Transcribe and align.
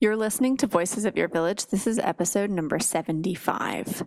You're 0.00 0.16
listening 0.16 0.56
to 0.56 0.66
Voices 0.66 1.04
of 1.04 1.16
Your 1.16 1.28
Village. 1.28 1.66
This 1.66 1.86
is 1.86 1.98
episode 1.98 2.50
number 2.50 2.78
75. 2.78 4.04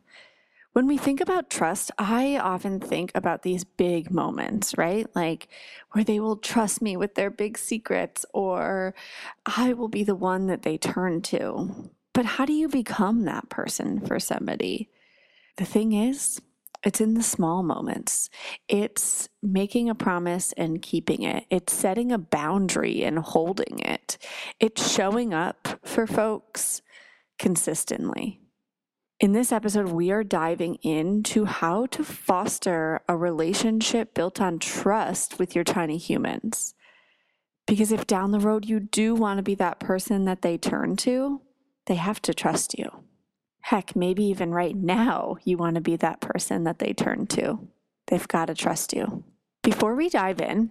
When 0.73 0.87
we 0.87 0.97
think 0.97 1.21
about 1.21 1.49
trust, 1.49 1.89
I 1.97 2.37
often 2.37 2.81
think 2.81 3.13
about 3.15 3.43
these 3.43 3.63
big 3.63 4.11
moments, 4.11 4.77
right? 4.77 5.07
Like 5.15 5.47
where 5.91 6.03
they 6.03 6.19
will 6.19 6.35
trust 6.35 6.81
me 6.81 6.97
with 6.97 7.15
their 7.15 7.29
big 7.29 7.57
secrets, 7.57 8.25
or 8.33 8.93
I 9.45 9.71
will 9.71 9.87
be 9.87 10.03
the 10.03 10.15
one 10.15 10.47
that 10.47 10.63
they 10.63 10.77
turn 10.77 11.21
to. 11.21 11.91
But 12.13 12.25
how 12.25 12.45
do 12.45 12.51
you 12.51 12.67
become 12.67 13.23
that 13.23 13.47
person 13.49 14.01
for 14.01 14.19
somebody? 14.19 14.89
The 15.55 15.63
thing 15.63 15.93
is, 15.93 16.41
it's 16.85 17.01
in 17.01 17.15
the 17.15 17.23
small 17.23 17.63
moments. 17.63 18.29
It's 18.69 19.27
making 19.41 19.89
a 19.89 19.95
promise 19.95 20.53
and 20.53 20.81
keeping 20.81 21.23
it. 21.23 21.45
It's 21.49 21.73
setting 21.73 22.11
a 22.11 22.19
boundary 22.19 23.03
and 23.03 23.17
holding 23.17 23.79
it. 23.79 24.19
It's 24.59 24.93
showing 24.93 25.33
up 25.33 25.79
for 25.83 26.05
folks 26.05 26.83
consistently. 27.39 28.39
In 29.19 29.31
this 29.31 29.51
episode, 29.51 29.89
we 29.89 30.11
are 30.11 30.23
diving 30.23 30.75
into 30.75 31.45
how 31.45 31.87
to 31.87 32.03
foster 32.03 33.01
a 33.09 33.17
relationship 33.17 34.13
built 34.13 34.39
on 34.39 34.59
trust 34.59 35.39
with 35.39 35.55
your 35.55 35.63
tiny 35.63 35.97
humans. 35.97 36.75
Because 37.65 37.91
if 37.91 38.05
down 38.05 38.31
the 38.31 38.39
road 38.39 38.65
you 38.65 38.79
do 38.79 39.15
want 39.15 39.37
to 39.37 39.43
be 39.43 39.55
that 39.55 39.79
person 39.79 40.25
that 40.25 40.43
they 40.43 40.57
turn 40.57 40.97
to, 40.97 41.41
they 41.87 41.95
have 41.95 42.21
to 42.23 42.33
trust 42.33 42.77
you. 42.77 42.91
Heck, 43.65 43.95
maybe 43.95 44.23
even 44.25 44.51
right 44.51 44.75
now, 44.75 45.37
you 45.43 45.57
want 45.57 45.73
to 45.73 45.81
be 45.81 45.95
that 45.95 46.21
person 46.21 46.65
that 46.65 46.77
they 46.77 46.93
turn 46.93 47.25
to. 47.25 47.67
They've 48.05 48.27
got 48.27 48.45
to 48.45 48.53
trust 48.53 48.93
you. 48.93 49.23
Before 49.63 49.95
we 49.95 50.07
dive 50.07 50.39
in, 50.39 50.69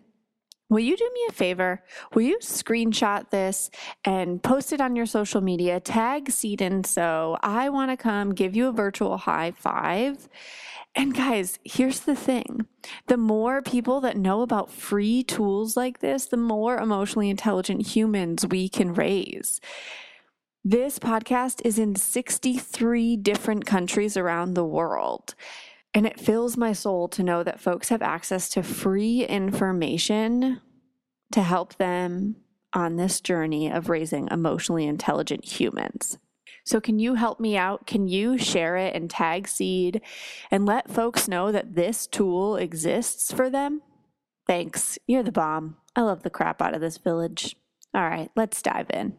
will 0.71 0.79
you 0.79 0.97
do 0.97 1.11
me 1.13 1.27
a 1.29 1.33
favor? 1.33 1.83
Will 2.15 2.23
you 2.23 2.39
screenshot 2.41 3.31
this 3.31 3.69
and 4.05 4.41
post 4.41 4.73
it 4.73 4.81
on 4.81 4.95
your 4.95 5.07
social 5.07 5.41
media? 5.41 5.81
Tag 5.81 6.31
Seed 6.31 6.63
and 6.63 6.87
Sew 6.87 7.37
I 7.43 7.69
want 7.69 7.91
to 7.91 7.97
come 7.97 8.33
give 8.33 8.55
you 8.55 8.69
a 8.69 8.73
virtual 8.73 9.17
high 9.17 9.51
five. 9.51 10.29
And 10.95 11.17
guys, 11.17 11.59
here's 11.65 11.99
the 11.99 12.15
thing 12.15 12.69
the 13.09 13.17
more 13.17 13.61
people 13.61 14.03
that 14.03 14.17
know 14.17 14.43
about 14.43 14.71
free 14.71 15.25
tools 15.25 15.77
like 15.77 15.99
this, 15.99 16.27
the 16.27 16.37
more 16.37 16.79
emotionally 16.79 17.29
intelligent 17.29 17.89
humans 17.89 18.47
we 18.47 18.69
can 18.69 18.95
raise. 18.95 19.61
This 20.67 20.99
podcast 20.99 21.61
is 21.63 21.79
in 21.79 21.95
63 21.95 23.19
different 23.19 23.67
countries 23.67 24.17
around 24.17 24.55
the 24.55 24.65
world. 24.65 25.35
And 25.93 26.07
it 26.07 26.19
fills 26.19 26.57
my 26.57 26.73
soul 26.73 27.07
to 27.09 27.23
know 27.23 27.43
that 27.43 27.61
folks 27.61 27.91
have 27.91 28.01
access 28.01 28.49
to 28.51 28.63
free 28.63 29.27
information 29.27 30.63
to 31.33 31.43
help 31.43 31.77
them 31.77 32.37
on 32.73 32.97
this 32.97 33.21
journey 33.21 33.71
of 33.71 33.91
raising 33.91 34.27
emotionally 34.31 34.87
intelligent 34.87 35.45
humans. 35.45 36.17
So, 36.65 36.81
can 36.81 36.99
you 36.99 37.17
help 37.17 37.41
me 37.41 37.59
out? 37.59 37.87
Can 37.87 38.09
you 38.09 38.39
share 38.39 38.79
it 38.79 38.95
and 38.95 39.11
tag 39.11 39.47
seed 39.47 40.01
and 40.51 40.65
let 40.65 40.91
folks 40.91 41.29
know 41.29 41.53
that 41.53 41.75
this 41.75 42.07
tool 42.07 42.57
exists 42.57 43.31
for 43.31 43.51
them? 43.51 43.83
Thanks. 44.47 44.99
You're 45.07 45.23
the 45.23 45.31
bomb. 45.31 45.77
I 45.95 46.01
love 46.01 46.23
the 46.23 46.31
crap 46.31 46.63
out 46.63 46.75
of 46.75 46.81
this 46.81 46.97
village. 46.97 47.55
All 47.93 48.09
right, 48.09 48.31
let's 48.35 48.63
dive 48.63 48.91
in. 48.95 49.19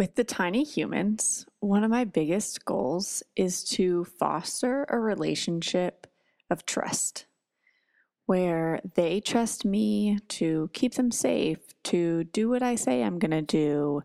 With 0.00 0.14
the 0.14 0.24
tiny 0.24 0.64
humans, 0.64 1.44
one 1.58 1.84
of 1.84 1.90
my 1.90 2.04
biggest 2.04 2.64
goals 2.64 3.22
is 3.36 3.62
to 3.64 4.06
foster 4.06 4.86
a 4.88 4.98
relationship 4.98 6.06
of 6.48 6.64
trust 6.64 7.26
where 8.24 8.80
they 8.94 9.20
trust 9.20 9.66
me 9.66 10.18
to 10.28 10.70
keep 10.72 10.94
them 10.94 11.10
safe, 11.10 11.58
to 11.82 12.24
do 12.24 12.48
what 12.48 12.62
I 12.62 12.76
say 12.76 13.02
I'm 13.02 13.18
going 13.18 13.30
to 13.32 13.42
do, 13.42 14.02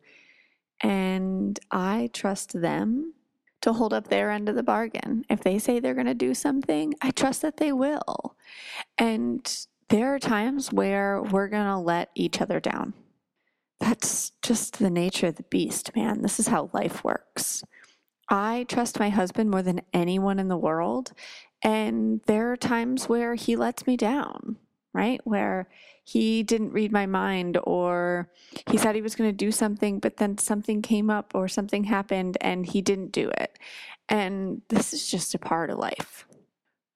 and 0.81 1.57
I 1.71 2.09
trust 2.11 2.59
them 2.59 3.13
to 3.61 3.71
hold 3.71 3.93
up 3.93 4.09
their 4.09 4.31
end 4.31 4.49
of 4.49 4.55
the 4.55 4.63
bargain. 4.63 5.23
If 5.29 5.43
they 5.43 5.57
say 5.57 5.79
they're 5.79 5.93
going 5.93 6.07
to 6.07 6.13
do 6.13 6.33
something, 6.33 6.93
I 7.01 7.11
trust 7.11 7.41
that 7.43 7.55
they 7.55 7.71
will. 7.71 8.35
And 8.97 9.65
there 9.87 10.13
are 10.13 10.19
times 10.19 10.73
where 10.73 11.21
we're 11.21 11.47
going 11.47 11.67
to 11.67 11.77
let 11.77 12.11
each 12.15 12.41
other 12.41 12.59
down 12.59 12.95
that's 13.79 14.31
just 14.41 14.79
the 14.79 14.89
nature 14.89 15.27
of 15.27 15.35
the 15.35 15.43
beast, 15.43 15.95
man. 15.95 16.21
This 16.21 16.39
is 16.39 16.47
how 16.47 16.69
life 16.73 17.03
works. 17.03 17.63
I 18.29 18.65
trust 18.69 18.99
my 18.99 19.09
husband 19.09 19.51
more 19.51 19.61
than 19.61 19.81
anyone 19.93 20.39
in 20.39 20.47
the 20.47 20.57
world. 20.57 21.13
And 21.61 22.21
there 22.25 22.51
are 22.51 22.57
times 22.57 23.07
where 23.09 23.35
he 23.35 23.55
lets 23.55 23.85
me 23.85 23.97
down, 23.97 24.57
right? 24.93 25.19
Where 25.23 25.67
he 26.03 26.43
didn't 26.43 26.71
read 26.71 26.91
my 26.91 27.05
mind 27.05 27.57
or 27.63 28.31
he 28.69 28.77
said 28.77 28.95
he 28.95 29.01
was 29.01 29.15
going 29.15 29.29
to 29.29 29.35
do 29.35 29.51
something, 29.51 29.99
but 29.99 30.17
then 30.17 30.37
something 30.37 30.81
came 30.81 31.09
up 31.09 31.33
or 31.33 31.47
something 31.47 31.85
happened 31.85 32.37
and 32.41 32.65
he 32.65 32.81
didn't 32.81 33.11
do 33.11 33.29
it. 33.29 33.57
And 34.07 34.61
this 34.69 34.93
is 34.93 35.09
just 35.09 35.33
a 35.33 35.39
part 35.39 35.69
of 35.69 35.79
life. 35.79 36.27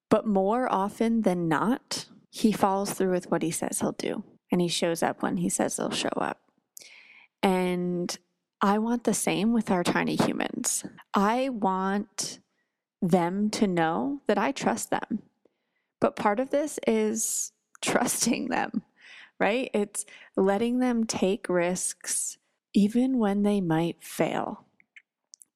But 0.10 0.28
more 0.28 0.72
often 0.72 1.22
than 1.24 1.48
not, 1.48 2.06
he 2.30 2.52
follows 2.52 2.92
through 2.94 3.12
with 3.12 3.32
what 3.32 3.42
he 3.42 3.52
says 3.52 3.80
he'll 3.80 3.94
do. 3.94 4.24
And 4.52 4.62
he 4.62 4.68
shows 4.68 5.04
up 5.04 5.22
when 5.22 5.38
he 5.38 5.50
says 5.50 5.78
he'll 5.78 5.92
show 5.92 6.10
up. 6.16 6.40
And 7.44 8.18
I 8.62 8.80
want 8.80 9.06
the 9.06 9.14
same 9.14 9.54
with 9.54 9.72
our 9.72 9.84
tiny 9.84 10.16
humans. 10.16 10.86
I 11.14 11.50
want 11.50 12.40
them 13.02 13.50
to 13.52 13.68
know 13.68 14.22
that 14.28 14.38
I 14.38 14.52
trust 14.52 14.90
them. 14.92 15.24
But 16.02 16.16
part 16.18 16.40
of 16.40 16.52
this 16.52 16.80
is 16.88 17.54
trusting 17.82 18.50
them, 18.50 18.84
right? 19.40 19.72
It's 19.74 20.06
letting 20.38 20.80
them 20.80 21.06
take 21.06 21.50
risks 21.50 22.38
even 22.74 23.20
when 23.20 23.44
they 23.44 23.62
might 23.62 24.04
fail. 24.04 24.66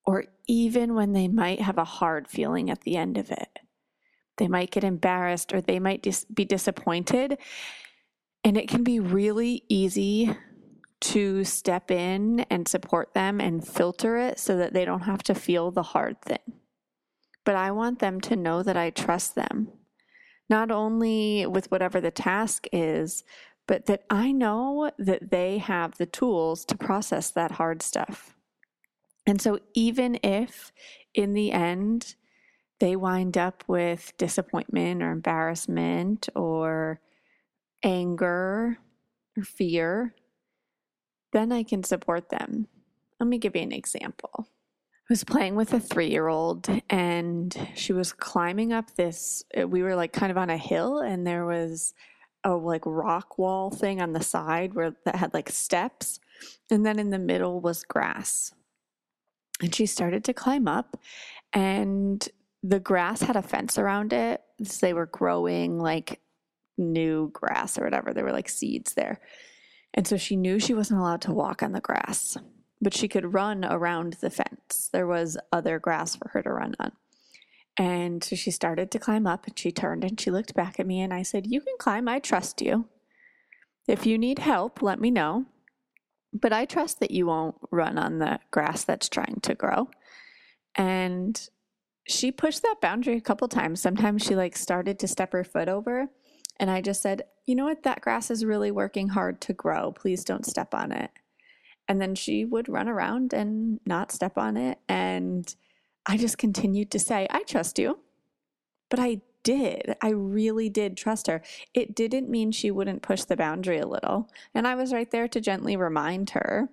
or 0.06 0.26
even 0.48 0.96
when 0.96 1.14
they 1.14 1.28
might 1.28 1.62
have 1.62 1.78
a 1.78 1.86
hard 1.86 2.28
feeling 2.28 2.70
at 2.70 2.82
the 2.82 2.98
end 2.98 3.18
of 3.18 3.32
it. 3.32 3.60
They 4.38 4.48
might 4.48 4.72
get 4.72 4.84
embarrassed 4.84 5.54
or 5.54 5.62
they 5.62 5.80
might 5.80 6.04
dis- 6.04 6.26
be 6.26 6.46
disappointed. 6.46 7.38
And 8.44 8.58
it 8.58 8.68
can 8.70 8.84
be 8.84 9.00
really 9.00 9.64
easy 9.70 10.36
to 11.04 11.44
step 11.44 11.92
in 11.92 12.42
and 12.50 12.66
support 12.66 13.14
them 13.14 13.42
and 13.42 13.68
filter 13.68 14.16
it 14.18 14.40
so 14.40 14.56
that 14.58 14.74
they 14.74 14.86
don't 14.86 15.02
have 15.02 15.22
to 15.24 15.36
feel 15.36 15.70
the 15.70 15.84
hard 15.84 16.22
thing. 16.22 16.40
But 17.44 17.56
I 17.56 17.72
want 17.72 18.00
them 18.00 18.22
to 18.22 18.38
know 18.38 18.64
that 18.64 18.78
I 18.78 18.90
trust 18.90 19.36
them, 19.36 19.68
not 20.50 20.72
only 20.72 21.46
with 21.46 21.70
whatever 21.70 22.00
the 22.00 22.10
task 22.10 22.68
is, 22.72 23.26
but 23.68 23.86
that 23.88 24.06
I 24.10 24.32
know 24.32 24.92
that 24.98 25.30
they 25.30 25.58
have 25.58 25.98
the 25.98 26.06
tools 26.06 26.64
to 26.66 26.78
process 26.78 27.32
that 27.32 27.52
hard 27.52 27.82
stuff. 27.82 28.36
And 29.26 29.42
so, 29.42 29.60
even 29.74 30.20
if 30.24 30.72
in 31.14 31.34
the 31.34 31.52
end 31.52 32.16
they 32.80 32.96
wind 32.96 33.38
up 33.38 33.64
with 33.68 34.14
disappointment 34.18 35.04
or 35.04 35.12
embarrassment 35.12 36.30
or 36.34 37.02
anger 37.84 38.78
or 39.38 39.44
fear, 39.44 40.16
then 41.34 41.52
I 41.52 41.64
can 41.64 41.84
support 41.84 42.30
them. 42.30 42.68
Let 43.20 43.28
me 43.28 43.38
give 43.38 43.56
you 43.56 43.62
an 43.62 43.72
example. 43.72 44.48
I 44.48 45.06
was 45.10 45.24
playing 45.24 45.56
with 45.56 45.74
a 45.74 45.80
three 45.80 46.10
year 46.10 46.28
old 46.28 46.70
and 46.90 47.70
she 47.76 47.92
was 47.92 48.14
climbing 48.14 48.72
up 48.72 48.96
this. 48.96 49.44
Uh, 49.60 49.68
we 49.68 49.84
were 49.84 49.96
like 49.96 50.14
kind 50.14 50.32
of 50.32 50.38
on 50.38 50.50
a 50.50 50.58
hill 50.58 51.00
and 51.00 51.28
there 51.28 51.46
was 51.46 51.94
a 52.46 52.52
like 52.52 52.84
rock 52.86 53.38
wall 53.38 53.70
thing 53.70 54.02
on 54.02 54.14
the 54.14 54.24
side 54.24 54.74
where 54.74 54.96
that 55.06 55.16
had 55.16 55.34
like 55.34 55.50
steps. 55.50 56.20
And 56.72 56.86
then 56.86 57.00
in 57.00 57.10
the 57.10 57.20
middle 57.20 57.60
was 57.60 57.84
grass. 57.84 58.54
And 59.62 59.76
she 59.76 59.86
started 59.86 60.24
to 60.26 60.34
climb 60.34 60.68
up 60.68 60.98
and 61.52 62.28
the 62.64 62.80
grass 62.80 63.22
had 63.22 63.36
a 63.36 63.42
fence 63.42 63.78
around 63.78 64.14
it. 64.14 64.42
So 64.64 64.86
they 64.86 64.94
were 64.94 65.06
growing 65.06 65.80
like 65.80 66.22
new 66.78 67.30
grass 67.34 67.78
or 67.78 67.84
whatever. 67.84 68.14
There 68.14 68.24
were 68.24 68.32
like 68.32 68.50
seeds 68.50 68.94
there. 68.94 69.20
And 69.94 70.08
so 70.08 70.18
she 70.18 70.36
knew 70.36 70.60
she 70.60 70.74
wasn't 70.74 71.00
allowed 71.00 71.22
to 71.22 71.34
walk 71.34 71.62
on 71.62 71.72
the 71.72 71.82
grass, 71.82 72.38
but 72.82 72.94
she 72.94 73.08
could 73.08 73.34
run 73.34 73.64
around 73.64 74.14
the 74.14 74.30
fence. 74.30 74.90
There 74.92 75.08
was 75.08 75.38
other 75.52 75.80
grass 75.80 76.16
for 76.16 76.30
her 76.30 76.42
to 76.42 76.52
run 76.52 76.76
on. 76.80 76.92
And 77.78 78.24
so 78.24 78.36
she 78.36 78.52
started 78.52 78.92
to 78.92 79.00
climb 79.00 79.26
up 79.26 79.48
and 79.48 79.58
she 79.58 79.72
turned 79.72 80.04
and 80.04 80.20
she 80.20 80.32
looked 80.32 80.54
back 80.54 80.80
at 80.80 80.86
me 80.86 81.02
and 81.02 81.14
I 81.14 81.24
said, 81.24 81.48
You 81.48 81.62
can 81.62 81.76
climb. 81.80 82.08
I 82.08 82.20
trust 82.20 82.62
you. 82.62 82.88
If 83.88 84.06
you 84.06 84.18
need 84.18 84.40
help, 84.40 84.82
let 84.82 85.00
me 85.00 85.12
know. 85.12 85.46
But 86.32 86.54
I 86.54 86.66
trust 86.66 87.00
that 87.00 87.12
you 87.12 87.28
won't 87.28 87.56
run 87.72 87.98
on 87.98 88.20
the 88.20 88.40
grass 88.52 88.84
that's 88.84 89.10
trying 89.10 89.40
to 89.42 89.56
grow. 89.56 89.90
And 90.76 91.50
she 92.08 92.32
pushed 92.32 92.64
that 92.64 92.82
boundary 92.82 93.18
a 93.18 93.22
couple 93.22 93.48
times. 93.48 93.82
Sometimes 93.82 94.24
she 94.24 94.36
like 94.36 94.56
started 94.56 95.00
to 95.00 95.08
step 95.08 95.32
her 95.34 95.44
foot 95.44 95.70
over. 95.70 96.10
And 96.58 96.70
I 96.70 96.82
just 96.82 97.02
said, 97.02 97.24
you 97.46 97.56
know 97.56 97.66
what? 97.66 97.84
That 97.84 98.02
grass 98.02 98.32
is 98.32 98.46
really 98.46 98.72
working 98.72 99.10
hard 99.10 99.42
to 99.42 99.54
grow. 99.54 99.92
Please 99.92 100.24
don't 100.24 100.46
step 100.46 100.74
on 100.74 100.92
it. 100.92 101.12
And 101.88 102.02
then 102.02 102.16
she 102.16 102.46
would 102.46 102.70
run 102.70 102.88
around 102.88 103.34
and 103.34 103.80
not 103.86 104.12
step 104.12 104.38
on 104.38 104.56
it. 104.56 104.80
And 104.88 105.54
I 106.06 106.18
just 106.18 106.38
continued 106.38 106.92
to 106.92 107.00
say, 107.00 107.28
I 107.30 107.44
trust 107.44 107.78
you. 107.80 108.00
But 108.90 109.00
I 109.00 109.22
did. 109.44 109.96
I 110.02 110.10
really 110.10 110.70
did 110.70 110.96
trust 110.96 111.28
her. 111.28 111.42
It 111.74 111.96
didn't 111.96 112.30
mean 112.30 112.52
she 112.52 112.72
wouldn't 112.72 113.02
push 113.02 113.24
the 113.24 113.36
boundary 113.36 113.80
a 113.80 113.88
little. 113.88 114.30
And 114.54 114.66
I 114.66 114.76
was 114.76 114.94
right 114.94 115.10
there 115.12 115.28
to 115.28 115.42
gently 115.42 115.76
remind 115.76 116.30
her 116.32 116.70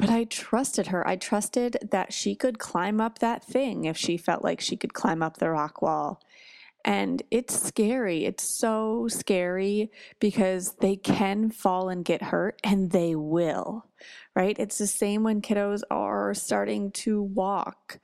but 0.00 0.08
I 0.08 0.24
trusted 0.24 0.86
her. 0.86 1.06
I 1.06 1.16
trusted 1.16 1.76
that 1.90 2.10
she 2.10 2.34
could 2.34 2.58
climb 2.58 3.02
up 3.02 3.18
that 3.18 3.44
thing 3.44 3.84
if 3.84 3.98
she 3.98 4.16
felt 4.16 4.42
like 4.42 4.58
she 4.58 4.74
could 4.74 4.94
climb 4.94 5.22
up 5.22 5.36
the 5.36 5.50
rock 5.50 5.82
wall. 5.82 6.22
And 6.84 7.22
it's 7.30 7.62
scary. 7.62 8.24
It's 8.24 8.42
so 8.42 9.06
scary 9.08 9.90
because 10.18 10.76
they 10.76 10.96
can 10.96 11.50
fall 11.50 11.88
and 11.90 12.04
get 12.04 12.22
hurt, 12.22 12.58
and 12.64 12.90
they 12.90 13.14
will, 13.14 13.84
right? 14.34 14.58
It's 14.58 14.78
the 14.78 14.86
same 14.86 15.22
when 15.22 15.42
kiddos 15.42 15.82
are 15.90 16.32
starting 16.32 16.90
to 16.92 17.22
walk, 17.22 17.98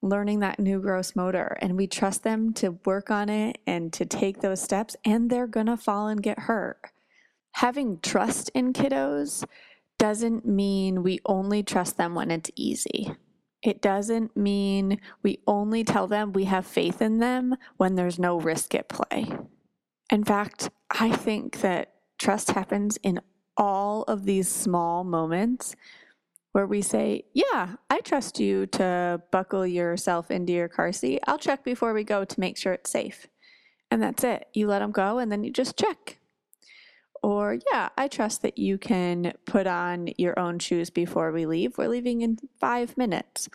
learning 0.00 0.40
that 0.40 0.60
new 0.60 0.80
gross 0.80 1.16
motor, 1.16 1.58
and 1.60 1.76
we 1.76 1.88
trust 1.88 2.22
them 2.22 2.52
to 2.54 2.78
work 2.84 3.10
on 3.10 3.28
it 3.28 3.58
and 3.66 3.92
to 3.94 4.06
take 4.06 4.40
those 4.40 4.62
steps, 4.62 4.94
and 5.04 5.28
they're 5.28 5.48
gonna 5.48 5.76
fall 5.76 6.06
and 6.06 6.22
get 6.22 6.38
hurt. 6.38 6.80
Having 7.52 7.98
trust 8.00 8.48
in 8.54 8.72
kiddos 8.72 9.44
doesn't 9.98 10.46
mean 10.46 11.02
we 11.02 11.18
only 11.26 11.64
trust 11.64 11.96
them 11.96 12.14
when 12.14 12.30
it's 12.30 12.50
easy. 12.54 13.12
It 13.62 13.82
doesn't 13.82 14.36
mean 14.36 15.00
we 15.22 15.40
only 15.46 15.82
tell 15.84 16.06
them 16.06 16.32
we 16.32 16.44
have 16.44 16.66
faith 16.66 17.02
in 17.02 17.18
them 17.18 17.56
when 17.76 17.96
there's 17.96 18.18
no 18.18 18.38
risk 18.38 18.74
at 18.74 18.88
play. 18.88 19.26
In 20.10 20.24
fact, 20.24 20.70
I 20.90 21.12
think 21.12 21.60
that 21.60 21.92
trust 22.18 22.52
happens 22.52 22.98
in 23.02 23.20
all 23.56 24.04
of 24.04 24.24
these 24.24 24.48
small 24.48 25.04
moments 25.04 25.74
where 26.52 26.66
we 26.66 26.80
say, 26.80 27.24
Yeah, 27.34 27.76
I 27.90 28.00
trust 28.00 28.40
you 28.40 28.66
to 28.66 29.22
buckle 29.30 29.66
yourself 29.66 30.30
into 30.30 30.52
your 30.52 30.68
car 30.68 30.92
seat. 30.92 31.20
I'll 31.26 31.38
check 31.38 31.64
before 31.64 31.92
we 31.92 32.04
go 32.04 32.24
to 32.24 32.40
make 32.40 32.56
sure 32.56 32.72
it's 32.72 32.90
safe. 32.90 33.26
And 33.90 34.02
that's 34.02 34.24
it. 34.24 34.48
You 34.54 34.68
let 34.68 34.78
them 34.78 34.92
go 34.92 35.18
and 35.18 35.30
then 35.30 35.44
you 35.44 35.50
just 35.50 35.76
check. 35.76 36.18
Or, 37.22 37.58
yeah, 37.70 37.88
I 37.96 38.08
trust 38.08 38.42
that 38.42 38.58
you 38.58 38.78
can 38.78 39.32
put 39.44 39.66
on 39.66 40.08
your 40.18 40.38
own 40.38 40.58
shoes 40.58 40.90
before 40.90 41.32
we 41.32 41.46
leave. 41.46 41.76
We're 41.76 41.88
leaving 41.88 42.22
in 42.22 42.38
five 42.60 42.96
minutes. 42.96 43.48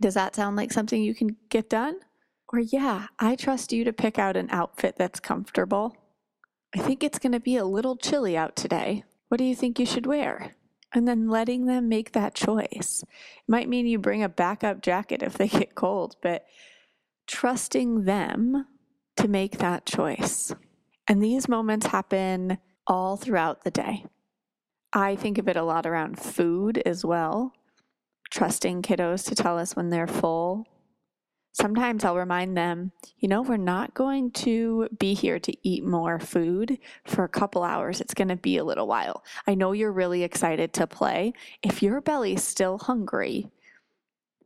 Does 0.00 0.14
that 0.14 0.36
sound 0.36 0.56
like 0.56 0.72
something 0.72 1.02
you 1.02 1.14
can 1.14 1.36
get 1.48 1.70
done? 1.70 2.00
Or, 2.52 2.60
yeah, 2.60 3.06
I 3.18 3.34
trust 3.34 3.72
you 3.72 3.84
to 3.84 3.92
pick 3.92 4.18
out 4.18 4.36
an 4.36 4.48
outfit 4.50 4.96
that's 4.96 5.20
comfortable. 5.20 5.96
I 6.74 6.80
think 6.80 7.02
it's 7.02 7.18
going 7.18 7.32
to 7.32 7.40
be 7.40 7.56
a 7.56 7.64
little 7.64 7.96
chilly 7.96 8.36
out 8.36 8.54
today. 8.56 9.04
What 9.28 9.38
do 9.38 9.44
you 9.44 9.56
think 9.56 9.78
you 9.78 9.86
should 9.86 10.06
wear? 10.06 10.52
And 10.92 11.08
then 11.08 11.28
letting 11.28 11.66
them 11.66 11.88
make 11.88 12.12
that 12.12 12.34
choice. 12.34 13.02
It 13.02 13.48
might 13.48 13.68
mean 13.68 13.86
you 13.86 13.98
bring 13.98 14.22
a 14.22 14.28
backup 14.28 14.82
jacket 14.82 15.22
if 15.22 15.38
they 15.38 15.48
get 15.48 15.74
cold, 15.74 16.16
but 16.22 16.46
trusting 17.26 18.04
them 18.04 18.66
to 19.16 19.28
make 19.28 19.58
that 19.58 19.86
choice. 19.86 20.54
And 21.08 21.22
these 21.22 21.48
moments 21.48 21.86
happen 21.86 22.58
all 22.86 23.16
throughout 23.16 23.64
the 23.64 23.70
day. 23.70 24.04
I 24.92 25.16
think 25.16 25.38
of 25.38 25.48
it 25.48 25.56
a 25.56 25.62
lot 25.62 25.86
around 25.86 26.18
food 26.18 26.82
as 26.86 27.04
well, 27.04 27.52
trusting 28.30 28.82
kiddos 28.82 29.26
to 29.28 29.34
tell 29.34 29.58
us 29.58 29.76
when 29.76 29.90
they're 29.90 30.06
full. 30.06 30.66
Sometimes 31.52 32.04
I'll 32.04 32.16
remind 32.16 32.56
them, 32.56 32.92
you 33.18 33.28
know, 33.28 33.40
we're 33.40 33.56
not 33.56 33.94
going 33.94 34.30
to 34.32 34.88
be 34.98 35.14
here 35.14 35.38
to 35.38 35.54
eat 35.66 35.84
more 35.84 36.18
food 36.18 36.78
for 37.06 37.24
a 37.24 37.30
couple 37.30 37.62
hours. 37.62 38.00
It's 38.00 38.12
going 38.14 38.28
to 38.28 38.36
be 38.36 38.58
a 38.58 38.64
little 38.64 38.86
while. 38.86 39.24
I 39.46 39.54
know 39.54 39.72
you're 39.72 39.92
really 39.92 40.22
excited 40.22 40.74
to 40.74 40.86
play. 40.86 41.32
If 41.62 41.82
your 41.82 42.02
belly's 42.02 42.44
still 42.44 42.76
hungry, 42.78 43.50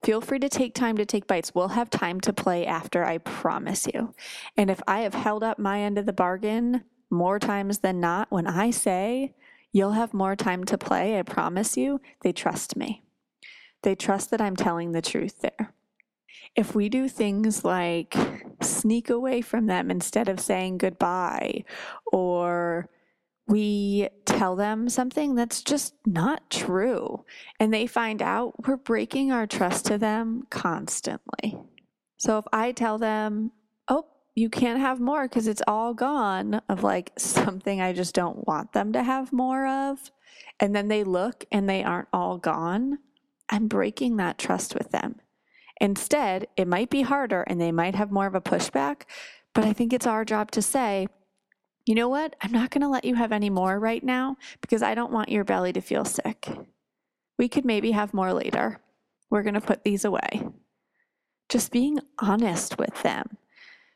Feel 0.03 0.21
free 0.21 0.39
to 0.39 0.49
take 0.49 0.75
time 0.75 0.97
to 0.97 1.05
take 1.05 1.27
bites. 1.27 1.55
We'll 1.55 1.69
have 1.69 1.91
time 1.91 2.21
to 2.23 2.33
play 2.33 2.65
after, 2.67 3.05
I 3.05 3.19
promise 3.19 3.87
you. 3.87 4.15
And 4.57 4.71
if 4.71 4.81
I 4.89 5.01
have 5.01 5.15
held 5.15 5.43
up 5.45 5.59
my 5.59 5.81
end 5.81 5.99
of 5.99 6.07
the 6.07 6.13
bargain 6.13 6.85
more 7.11 7.39
times 7.39 7.81
than 7.81 8.01
not, 8.01 8.31
when 8.31 8.47
I 8.47 8.71
say 8.71 9.35
you'll 9.73 9.93
have 9.93 10.15
more 10.15 10.37
time 10.37 10.65
to 10.65 10.79
play, 10.79 11.19
I 11.19 11.23
promise 11.23 11.77
you, 11.77 12.01
they 12.23 12.33
trust 12.33 12.77
me. 12.77 13.03
They 13.83 13.95
trust 13.95 14.31
that 14.31 14.41
I'm 14.41 14.57
telling 14.57 14.93
the 14.93 15.03
truth 15.03 15.41
there. 15.41 15.75
If 16.57 16.75
we 16.75 16.89
do 16.89 17.09
things 17.09 17.65
like 17.65 18.17
sneak 18.63 19.11
away 19.11 19.41
from 19.43 19.67
them 19.67 19.91
instead 19.91 20.29
of 20.29 20.41
saying 20.41 20.79
goodbye 20.79 21.65
or 22.11 22.89
we 23.51 24.09
tell 24.27 24.55
them 24.55 24.89
something 24.89 25.35
that's 25.35 25.61
just 25.61 25.95
not 26.07 26.49
true 26.51 27.25
and 27.59 27.75
they 27.75 27.85
find 27.85 28.23
out, 28.23 28.67
we're 28.67 28.77
breaking 28.77 29.33
our 29.33 29.45
trust 29.45 29.87
to 29.87 29.99
them 29.99 30.45
constantly. 30.51 31.59
So 32.17 32.39
if 32.39 32.45
I 32.53 32.71
tell 32.71 32.97
them, 32.97 33.51
oh, 33.89 34.07
you 34.37 34.51
can't 34.51 34.79
have 34.79 35.01
more 35.01 35.25
because 35.25 35.49
it's 35.49 35.63
all 35.67 35.95
gone, 35.95 36.63
of 36.69 36.85
like 36.85 37.11
something 37.19 37.81
I 37.81 37.93
just 37.93 38.15
don't 38.15 38.47
want 38.47 38.73
them 38.73 38.93
to 38.93 39.03
have 39.03 39.33
more 39.33 39.67
of, 39.67 40.13
and 40.61 40.75
then 40.75 40.87
they 40.87 41.03
look 41.03 41.45
and 41.51 41.69
they 41.69 41.83
aren't 41.83 42.09
all 42.13 42.39
gone, 42.39 43.01
I'm 43.49 43.67
breaking 43.67 44.19
that 44.19 44.39
trust 44.39 44.77
with 44.77 44.93
them. 44.93 45.17
Instead, 45.81 46.47
it 46.57 46.69
might 46.69 46.89
be 46.89 47.03
harder 47.03 47.43
and 47.43 47.61
they 47.61 47.73
might 47.73 47.97
have 47.97 48.13
more 48.13 48.27
of 48.27 48.37
a 48.37 48.41
pushback, 48.41 49.03
but 49.55 49.65
I 49.65 49.73
think 49.73 49.93
it's 49.93 50.07
our 50.07 50.25
job 50.25 50.53
to 50.53 50.63
say, 50.63 51.09
you 51.91 51.97
know 51.97 52.09
what? 52.09 52.37
I'm 52.41 52.53
not 52.53 52.71
going 52.71 52.83
to 52.83 52.89
let 52.89 53.05
you 53.05 53.17
have 53.17 53.33
any 53.33 53.51
more 53.51 53.77
right 53.81 54.05
now 54.05 54.37
because 54.61 54.81
I 54.81 54.95
don't 54.95 55.11
want 55.11 55.29
your 55.29 55.43
belly 55.43 55.73
to 55.73 55.81
feel 55.81 56.05
sick. 56.05 56.49
We 57.37 57.49
could 57.49 57.65
maybe 57.65 57.91
have 57.91 58.15
more 58.15 58.33
later. 58.33 58.81
We're 59.29 59.43
going 59.43 59.55
to 59.55 59.61
put 59.61 59.83
these 59.83 60.05
away. 60.05 60.47
Just 61.49 61.73
being 61.73 61.99
honest 62.21 62.79
with 62.79 63.03
them. 63.03 63.37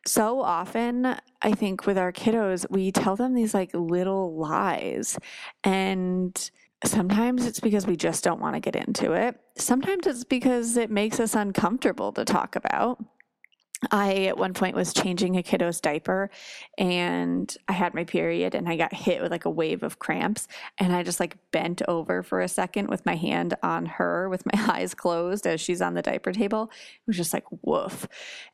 So 0.08 0.40
often, 0.40 1.16
I 1.40 1.52
think 1.52 1.86
with 1.86 1.96
our 1.96 2.12
kiddos, 2.12 2.68
we 2.68 2.90
tell 2.90 3.14
them 3.14 3.32
these 3.32 3.54
like 3.54 3.70
little 3.72 4.36
lies. 4.36 5.16
And 5.62 6.50
Sometimes 6.84 7.46
it's 7.46 7.60
because 7.60 7.86
we 7.86 7.96
just 7.96 8.22
don't 8.24 8.40
want 8.40 8.56
to 8.56 8.60
get 8.60 8.76
into 8.76 9.12
it. 9.12 9.40
Sometimes 9.56 10.06
it's 10.06 10.24
because 10.24 10.76
it 10.76 10.90
makes 10.90 11.18
us 11.18 11.34
uncomfortable 11.34 12.12
to 12.12 12.26
talk 12.26 12.56
about. 12.56 13.02
I 13.90 14.24
at 14.26 14.38
one 14.38 14.54
point 14.54 14.76
was 14.76 14.92
changing 14.92 15.36
a 15.36 15.42
kiddo's 15.42 15.80
diaper 15.80 16.30
and 16.78 17.54
I 17.68 17.72
had 17.72 17.94
my 17.94 18.04
period 18.04 18.54
and 18.54 18.68
I 18.68 18.76
got 18.76 18.92
hit 18.92 19.22
with 19.22 19.30
like 19.30 19.44
a 19.44 19.50
wave 19.50 19.82
of 19.82 19.98
cramps 19.98 20.48
and 20.78 20.94
I 20.94 21.02
just 21.02 21.20
like 21.20 21.36
bent 21.50 21.82
over 21.88 22.22
for 22.22 22.40
a 22.40 22.48
second 22.48 22.88
with 22.88 23.04
my 23.06 23.16
hand 23.16 23.54
on 23.62 23.86
her 23.86 24.28
with 24.28 24.44
my 24.46 24.52
eyes 24.74 24.94
closed 24.94 25.46
as 25.46 25.60
she's 25.60 25.82
on 25.82 25.94
the 25.94 26.02
diaper 26.02 26.32
table. 26.32 26.70
It 26.72 27.06
was 27.06 27.16
just 27.16 27.32
like 27.32 27.44
woof. 27.62 28.06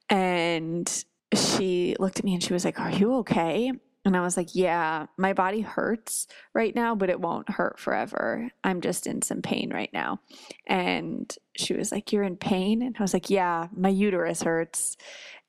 And 0.09 1.05
she 1.35 1.97
looked 1.99 2.19
at 2.19 2.25
me 2.25 2.35
and 2.35 2.43
she 2.43 2.53
was 2.53 2.65
like, 2.65 2.81
"Are 2.81 2.91
you 2.91 3.15
okay?" 3.19 3.73
And 4.05 4.17
I 4.17 4.23
was 4.23 4.37
like, 4.37 4.55
yeah, 4.55 5.07
my 5.19 5.35
body 5.35 5.61
hurts 5.61 6.27
right 6.55 6.75
now, 6.75 6.95
but 6.95 7.11
it 7.11 7.21
won't 7.21 7.51
hurt 7.51 7.79
forever. 7.79 8.51
I'm 8.65 8.81
just 8.81 9.07
in 9.07 9.21
some 9.21 9.43
pain 9.43 9.71
right 9.73 9.93
now. 9.93 10.21
And 10.67 11.35
she 11.61 11.75
was 11.75 11.93
like, 11.93 12.13
You're 12.13 12.23
in 12.23 12.37
pain? 12.37 12.83
And 12.83 12.97
I 12.99 13.03
was 13.03 13.15
like, 13.15 13.31
Yeah, 13.31 13.69
my 13.77 13.89
uterus 13.89 14.43
hurts. 14.43 14.97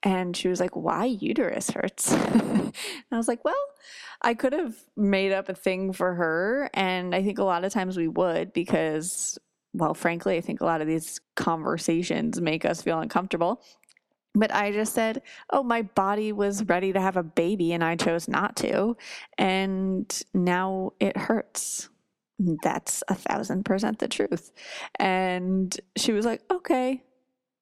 And 0.03 0.35
she 0.35 0.47
was 0.47 0.59
like, 0.59 0.75
Why 0.75 1.05
uterus 1.05 1.69
hurts? 1.69 2.11
and 2.13 2.73
I 3.11 3.17
was 3.17 3.27
like, 3.27 3.43
Well, 3.45 3.63
I 4.21 4.33
could 4.33 4.53
have 4.53 4.75
made 4.95 5.31
up 5.31 5.49
a 5.49 5.55
thing 5.55 5.93
for 5.93 6.13
her. 6.15 6.69
And 6.73 7.15
I 7.15 7.23
think 7.23 7.39
a 7.39 7.43
lot 7.43 7.63
of 7.63 7.73
times 7.73 7.97
we 7.97 8.07
would 8.07 8.53
because, 8.53 9.37
well, 9.73 9.93
frankly, 9.93 10.37
I 10.37 10.41
think 10.41 10.61
a 10.61 10.65
lot 10.65 10.81
of 10.81 10.87
these 10.87 11.19
conversations 11.35 12.39
make 12.39 12.65
us 12.65 12.81
feel 12.81 12.99
uncomfortable. 12.99 13.61
But 14.33 14.53
I 14.53 14.71
just 14.71 14.93
said, 14.93 15.21
oh, 15.49 15.61
my 15.61 15.81
body 15.81 16.31
was 16.31 16.63
ready 16.63 16.93
to 16.93 17.01
have 17.01 17.17
a 17.17 17.23
baby 17.23 17.73
and 17.73 17.83
I 17.83 17.95
chose 17.95 18.27
not 18.27 18.55
to. 18.57 18.95
And 19.37 20.23
now 20.33 20.93
it 20.99 21.17
hurts. 21.17 21.89
That's 22.63 23.03
a 23.07 23.15
thousand 23.15 23.65
percent 23.65 23.99
the 23.99 24.07
truth. 24.07 24.51
And 24.95 25.77
she 25.95 26.11
was 26.11 26.25
like, 26.25 26.41
okay. 26.49 27.03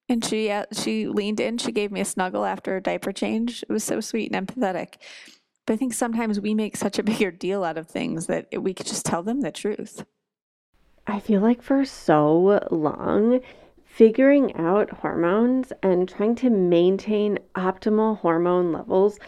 And 0.07 0.23
she 0.23 0.49
uh, 0.49 0.65
she 0.71 1.07
leaned 1.07 1.39
in. 1.39 1.57
She 1.57 1.71
gave 1.71 1.91
me 1.91 2.01
a 2.01 2.05
snuggle 2.05 2.45
after 2.45 2.75
a 2.75 2.81
diaper 2.81 3.11
change. 3.11 3.63
It 3.63 3.71
was 3.71 3.83
so 3.83 3.99
sweet 4.01 4.33
and 4.33 4.47
empathetic. 4.47 4.95
But 5.65 5.73
I 5.73 5.77
think 5.77 5.93
sometimes 5.93 6.39
we 6.39 6.55
make 6.55 6.75
such 6.75 6.97
a 6.97 7.03
bigger 7.03 7.29
deal 7.29 7.63
out 7.63 7.77
of 7.77 7.87
things 7.87 8.25
that 8.25 8.47
we 8.59 8.73
could 8.73 8.87
just 8.87 9.05
tell 9.05 9.21
them 9.21 9.41
the 9.41 9.51
truth. 9.51 10.03
I 11.05 11.19
feel 11.19 11.41
like 11.41 11.61
for 11.61 11.85
so 11.85 12.67
long, 12.71 13.41
figuring 13.85 14.55
out 14.55 14.89
hormones 14.89 15.73
and 15.83 16.07
trying 16.07 16.35
to 16.35 16.49
maintain 16.49 17.39
optimal 17.55 18.19
hormone 18.19 18.71
levels 18.71 19.19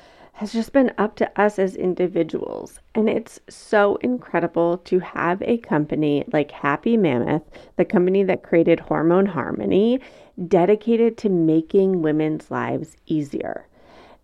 has 0.42 0.52
just 0.52 0.74
been 0.74 0.92
up 0.98 1.16
to 1.16 1.40
us 1.40 1.60
as 1.60 1.76
individuals. 1.76 2.80
And 2.96 3.08
it's 3.08 3.40
so 3.48 3.98
incredible 3.98 4.80
to 4.80 4.98
have 4.98 5.40
a 5.44 5.60
company 5.60 6.24
like 6.34 6.50
Happy 6.50 6.98
Mammoth, 6.98 7.44
the 7.78 7.86
company 7.86 8.24
that 8.24 8.42
created 8.42 8.80
Hormone 8.80 9.28
Harmony, 9.28 10.00
dedicated 10.48 11.16
to 11.20 11.30
making 11.30 12.02
women's 12.02 12.50
lives 12.50 12.98
easier. 13.06 13.68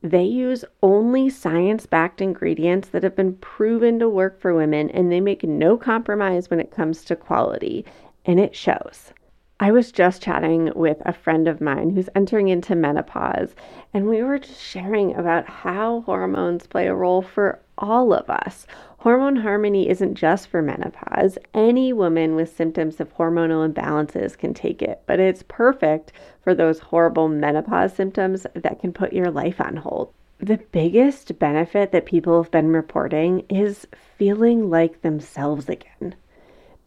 They 0.01 0.23
use 0.23 0.65
only 0.81 1.29
science 1.29 1.85
backed 1.85 2.19
ingredients 2.19 2.89
that 2.89 3.03
have 3.03 3.15
been 3.15 3.35
proven 3.35 3.99
to 3.99 4.09
work 4.09 4.41
for 4.41 4.55
women, 4.55 4.89
and 4.89 5.11
they 5.11 5.21
make 5.21 5.43
no 5.43 5.77
compromise 5.77 6.49
when 6.49 6.59
it 6.59 6.71
comes 6.71 7.05
to 7.05 7.15
quality, 7.15 7.85
and 8.25 8.39
it 8.39 8.55
shows. 8.55 9.13
I 9.59 9.71
was 9.71 9.91
just 9.91 10.21
chatting 10.21 10.71
with 10.75 11.01
a 11.03 11.11
friend 11.11 11.47
of 11.47 11.61
mine 11.61 11.89
who's 11.89 12.09
entering 12.13 12.47
into 12.49 12.75
menopause, 12.75 13.55
and 13.91 14.07
we 14.07 14.21
were 14.21 14.37
just 14.37 14.61
sharing 14.61 15.15
about 15.15 15.49
how 15.49 16.01
hormones 16.01 16.67
play 16.67 16.85
a 16.85 16.93
role 16.93 17.23
for 17.23 17.59
all 17.75 18.13
of 18.13 18.29
us. 18.29 18.67
Hormone 18.99 19.37
harmony 19.37 19.89
isn't 19.89 20.13
just 20.13 20.49
for 20.49 20.61
menopause. 20.61 21.39
Any 21.55 21.91
woman 21.91 22.35
with 22.35 22.55
symptoms 22.55 22.99
of 22.99 23.11
hormonal 23.15 23.67
imbalances 23.67 24.37
can 24.37 24.53
take 24.53 24.83
it, 24.83 25.01
but 25.07 25.19
it's 25.19 25.43
perfect 25.47 26.11
for 26.43 26.53
those 26.53 26.77
horrible 26.77 27.27
menopause 27.27 27.93
symptoms 27.93 28.45
that 28.53 28.79
can 28.79 28.93
put 28.93 29.11
your 29.11 29.31
life 29.31 29.59
on 29.59 29.77
hold. 29.77 30.13
The 30.39 30.59
biggest 30.71 31.39
benefit 31.39 31.91
that 31.93 32.05
people 32.05 32.43
have 32.43 32.51
been 32.51 32.71
reporting 32.71 33.43
is 33.49 33.87
feeling 34.17 34.69
like 34.69 35.01
themselves 35.01 35.67
again. 35.67 36.13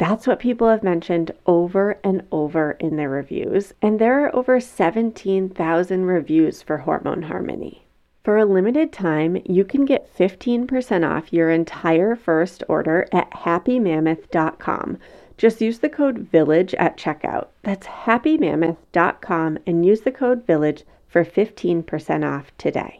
That's 0.01 0.27
what 0.27 0.39
people 0.39 0.71
have 0.71 0.83
mentioned 0.83 1.33
over 1.45 2.01
and 2.03 2.23
over 2.33 2.71
in 2.81 2.97
their 2.97 3.11
reviews. 3.11 3.75
And 3.83 3.99
there 3.99 4.25
are 4.25 4.35
over 4.35 4.59
17,000 4.59 6.05
reviews 6.07 6.63
for 6.63 6.79
Hormone 6.79 7.21
Harmony. 7.21 7.85
For 8.25 8.39
a 8.39 8.47
limited 8.47 8.95
time, 8.95 9.43
you 9.45 9.63
can 9.63 9.85
get 9.85 10.11
15% 10.17 11.07
off 11.07 11.35
your 11.35 11.51
entire 11.51 12.17
first 12.17 12.65
order 12.67 13.09
at 13.13 13.31
happymammoth.com. 13.33 14.97
Just 15.37 15.61
use 15.61 15.81
the 15.81 15.91
code 15.91 16.29
VILLAGE 16.33 16.73
at 16.77 16.97
checkout. 16.97 17.49
That's 17.63 17.87
happymammoth.com 17.87 19.59
and 19.67 19.85
use 19.85 20.01
the 20.01 20.13
code 20.13 20.47
VILLAGE 20.47 20.85
for 21.09 21.27
15% 21.27 22.25
off 22.25 22.57
today. 22.57 23.00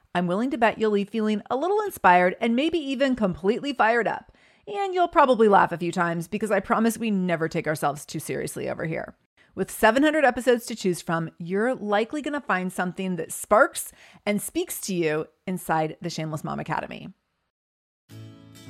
I'm 0.13 0.27
willing 0.27 0.51
to 0.51 0.57
bet 0.57 0.77
you'll 0.77 0.91
leave 0.91 1.09
feeling 1.09 1.41
a 1.49 1.55
little 1.55 1.79
inspired 1.81 2.35
and 2.41 2.55
maybe 2.55 2.77
even 2.77 3.15
completely 3.15 3.73
fired 3.73 4.07
up. 4.07 4.31
And 4.67 4.93
you'll 4.93 5.07
probably 5.07 5.47
laugh 5.47 5.71
a 5.71 5.77
few 5.77 5.91
times 5.91 6.27
because 6.27 6.51
I 6.51 6.59
promise 6.59 6.97
we 6.97 7.11
never 7.11 7.47
take 7.47 7.67
ourselves 7.67 8.05
too 8.05 8.19
seriously 8.19 8.69
over 8.69 8.85
here. 8.85 9.15
With 9.55 9.71
700 9.71 10.23
episodes 10.23 10.65
to 10.67 10.75
choose 10.75 11.01
from, 11.01 11.29
you're 11.37 11.75
likely 11.75 12.21
going 12.21 12.33
to 12.33 12.41
find 12.41 12.71
something 12.71 13.17
that 13.17 13.31
sparks 13.31 13.91
and 14.25 14.41
speaks 14.41 14.79
to 14.81 14.95
you 14.95 15.27
inside 15.45 15.97
the 16.01 16.09
Shameless 16.09 16.43
Mom 16.43 16.59
Academy. 16.59 17.09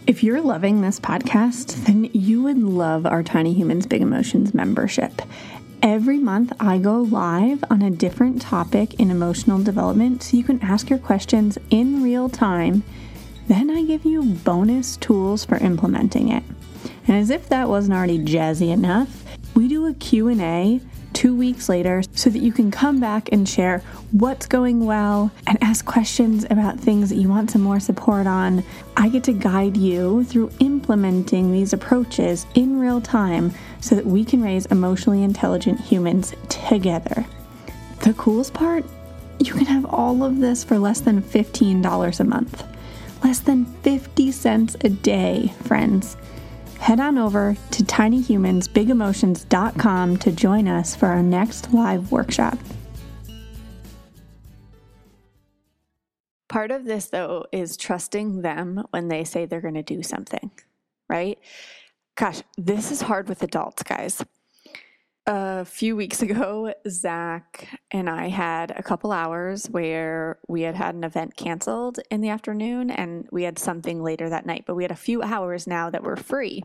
If 0.07 0.23
you're 0.23 0.41
loving 0.41 0.81
this 0.81 0.99
podcast, 0.99 1.85
then 1.85 2.05
you 2.13 2.41
would 2.41 2.57
love 2.57 3.05
our 3.05 3.21
Tiny 3.21 3.53
Humans 3.53 3.85
Big 3.85 4.01
Emotions 4.01 4.55
membership. 4.55 5.21
Every 5.83 6.19
month, 6.19 6.53
I 6.59 6.77
go 6.77 7.01
live 7.01 7.63
on 7.71 7.81
a 7.81 7.89
different 7.89 8.39
topic 8.39 8.93
in 8.99 9.09
emotional 9.09 9.63
development 9.63 10.21
so 10.21 10.37
you 10.37 10.43
can 10.43 10.61
ask 10.61 10.91
your 10.91 10.99
questions 10.99 11.57
in 11.71 12.03
real 12.03 12.29
time. 12.29 12.83
Then 13.47 13.71
I 13.71 13.83
give 13.83 14.05
you 14.05 14.21
bonus 14.23 14.95
tools 14.97 15.43
for 15.43 15.57
implementing 15.57 16.29
it. 16.29 16.43
And 17.07 17.17
as 17.17 17.31
if 17.31 17.49
that 17.49 17.67
wasn't 17.67 17.95
already 17.95 18.19
jazzy 18.19 18.71
enough, 18.71 19.23
we 19.55 19.67
do 19.67 19.87
a 19.87 19.95
Q&A 19.95 20.81
two 21.13 21.35
weeks 21.35 21.69
later 21.69 22.03
so 22.13 22.29
that 22.29 22.39
you 22.39 22.51
can 22.51 22.71
come 22.71 22.99
back 22.99 23.29
and 23.31 23.47
share 23.47 23.79
what's 24.11 24.47
going 24.47 24.85
well 24.85 25.31
and 25.47 25.57
ask 25.61 25.85
questions 25.85 26.45
about 26.49 26.79
things 26.79 27.09
that 27.09 27.15
you 27.15 27.29
want 27.29 27.51
some 27.51 27.61
more 27.61 27.79
support 27.79 28.27
on. 28.27 28.63
I 28.97 29.09
get 29.09 29.23
to 29.25 29.33
guide 29.33 29.77
you 29.77 30.23
through 30.23 30.51
implementing 30.59 31.51
these 31.51 31.73
approaches 31.73 32.45
in 32.55 32.79
real 32.79 33.01
time 33.01 33.51
so 33.79 33.95
that 33.95 34.05
we 34.05 34.23
can 34.25 34.41
raise 34.41 34.65
emotionally 34.67 35.23
intelligent 35.23 35.79
humans 35.79 36.33
together. 36.49 37.25
The 38.01 38.13
coolest 38.13 38.53
part? 38.53 38.85
You 39.39 39.53
can 39.53 39.65
have 39.65 39.85
all 39.85 40.23
of 40.23 40.39
this 40.39 40.63
for 40.63 40.77
less 40.77 41.01
than 41.01 41.21
$15 41.21 42.19
a 42.19 42.23
month. 42.23 42.63
Less 43.23 43.39
than 43.39 43.65
50 43.65 44.31
cents 44.31 44.75
a 44.81 44.89
day, 44.89 45.53
friends. 45.63 46.17
Head 46.81 46.99
on 46.99 47.17
over 47.19 47.55
to 47.69 47.83
tinyhumansbigemotions.com 47.83 50.17
to 50.17 50.31
join 50.31 50.67
us 50.67 50.95
for 50.95 51.05
our 51.05 51.21
next 51.21 51.71
live 51.71 52.11
workshop. 52.11 52.57
Part 56.49 56.71
of 56.71 56.85
this, 56.85 57.05
though, 57.05 57.45
is 57.51 57.77
trusting 57.77 58.41
them 58.41 58.83
when 58.89 59.09
they 59.09 59.23
say 59.23 59.45
they're 59.45 59.61
going 59.61 59.75
to 59.75 59.83
do 59.83 60.01
something, 60.01 60.49
right? 61.07 61.37
Gosh, 62.15 62.41
this 62.57 62.91
is 62.91 63.01
hard 63.01 63.29
with 63.29 63.43
adults, 63.43 63.83
guys. 63.83 64.25
A 65.27 65.65
few 65.65 65.95
weeks 65.95 66.21
ago, 66.21 66.73
Zach 66.89 67.79
and 67.91 68.09
I 68.09 68.27
had 68.27 68.71
a 68.71 68.81
couple 68.81 69.11
hours 69.11 69.67
where 69.69 70.39
we 70.47 70.63
had 70.63 70.75
had 70.75 70.95
an 70.95 71.03
event 71.03 71.35
canceled 71.35 71.99
in 72.09 72.21
the 72.21 72.29
afternoon 72.29 72.89
and 72.89 73.27
we 73.31 73.43
had 73.43 73.59
something 73.59 74.01
later 74.01 74.29
that 74.29 74.45
night, 74.45 74.63
but 74.65 74.75
we 74.75 74.83
had 74.83 74.91
a 74.91 74.95
few 74.95 75.21
hours 75.21 75.67
now 75.67 75.89
that 75.91 76.03
were 76.03 76.15
free. 76.15 76.63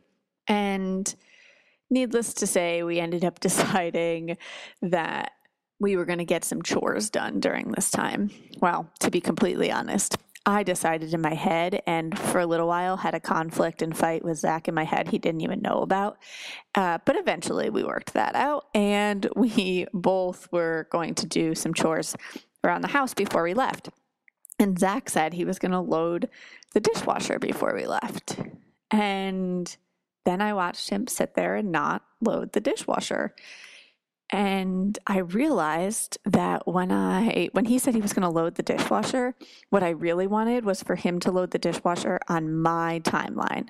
And 0.49 1.15
needless 1.91 2.33
to 2.35 2.47
say, 2.47 2.83
we 2.83 2.99
ended 2.99 3.25
up 3.25 3.41
deciding 3.41 4.39
that 4.81 5.33
we 5.79 5.97
were 5.97 6.07
going 6.07 6.19
to 6.19 6.25
get 6.25 6.45
some 6.45 6.63
chores 6.63 7.11
done 7.11 7.41
during 7.41 7.73
this 7.73 7.91
time. 7.91 8.31
Well, 8.61 8.91
to 9.01 9.11
be 9.11 9.21
completely 9.21 9.71
honest, 9.71 10.17
I 10.49 10.63
decided 10.63 11.13
in 11.13 11.21
my 11.21 11.35
head, 11.35 11.83
and 11.89 12.17
for 12.17 12.39
a 12.39 12.47
little 12.47 12.69
while 12.69 12.97
had 12.97 13.15
a 13.15 13.21
conflict 13.21 13.83
and 13.83 13.97
fight 13.97 14.25
with 14.25 14.39
Zach 14.39 14.69
in 14.69 14.75
my 14.75 14.85
head 14.85 15.09
he 15.09 15.19
didn't 15.19 15.41
even 15.41 15.61
know 15.61 15.83
about. 15.83 16.19
Uh, 16.77 16.99
but 17.05 17.17
eventually 17.17 17.69
we 17.69 17.83
worked 17.83 18.15
that 18.15 18.37
out, 18.37 18.67
and 18.73 19.29
we 19.37 19.87
both 19.93 20.51
were 20.53 20.87
going 20.93 21.15
to 21.17 21.27
do 21.27 21.55
some 21.57 21.75
chores 21.75 22.15
around 22.63 22.83
the 22.83 22.89
house 22.89 23.13
before 23.13 23.43
we 23.43 23.55
left. 23.55 23.89
And 24.59 24.79
Zach 24.79 25.11
said 25.11 25.35
he 25.35 25.45
was 25.45 25.59
going 25.59 25.73
to 25.73 25.81
load 25.81 26.31
the 26.73 26.81
dishwasher 26.81 27.39
before 27.39 27.75
we 27.75 27.87
left. 27.87 28.39
And 28.91 29.77
then 30.25 30.41
I 30.41 30.55
watched 30.55 30.91
him 30.91 31.09
sit 31.09 31.35
there 31.35 31.57
and 31.57 31.73
not 31.73 32.03
load 32.21 32.53
the 32.53 32.61
dishwasher. 32.61 33.35
And 34.31 34.99
I 35.07 35.19
realized 35.19 36.19
that 36.25 36.67
when 36.67 36.91
I 36.91 37.49
when 37.53 37.67
he 37.67 37.79
said 37.79 37.95
he 37.95 38.01
was 38.01 38.13
going 38.13 38.23
to 38.23 38.29
load 38.29 38.57
the 38.57 38.63
dishwasher, 38.63 39.35
what 39.71 39.85
I 39.85 39.91
really 39.91 40.27
wanted 40.27 40.65
was 40.65 40.83
for 40.83 40.97
him 40.97 41.21
to 41.21 41.31
load 41.31 41.53
the 41.53 41.59
dishwasher 41.59 42.19
on 42.29 42.53
my 42.53 43.01
timeline, 43.05 43.69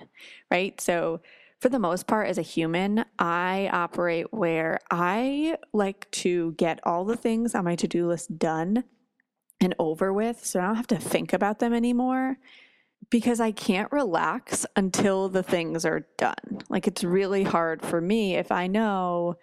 right? 0.51 0.81
So 0.81 1.21
for 1.61 1.69
the 1.69 1.79
most 1.79 2.07
part 2.07 2.29
as 2.29 2.39
a 2.39 2.43
human, 2.43 3.05
I 3.19 3.69
operate 3.73 4.33
where 4.33 4.79
I 4.91 5.57
like 5.73 6.11
to 6.13 6.53
get 6.53 6.81
all 6.85 7.05
the 7.05 7.17
things 7.17 7.55
on 7.55 7.65
my 7.65 7.77
to-do 7.77 8.07
list 8.07 8.39
done 8.39 8.85
and 9.61 9.75
over 9.79 10.13
with 10.13 10.45
so 10.45 10.61
I 10.61 10.67
don't 10.67 10.77
have 10.77 10.87
to 10.89 10.99
think 10.99 11.33
about 11.33 11.59
them 11.59 11.73
anymore 11.73 12.39
because 13.09 13.41
I 13.41 13.53
can't 13.53 13.91
relax 13.93 14.67
until 14.75 15.29
the 15.29 15.43
things 15.43 15.85
are 15.85 16.07
done. 16.19 16.61
Like 16.69 16.87
it's 16.87 17.05
really 17.05 17.43
hard 17.43 17.83
for 17.83 18.01
me 18.01 18.37
if 18.37 18.51
I 18.51 18.67
know 18.67 19.37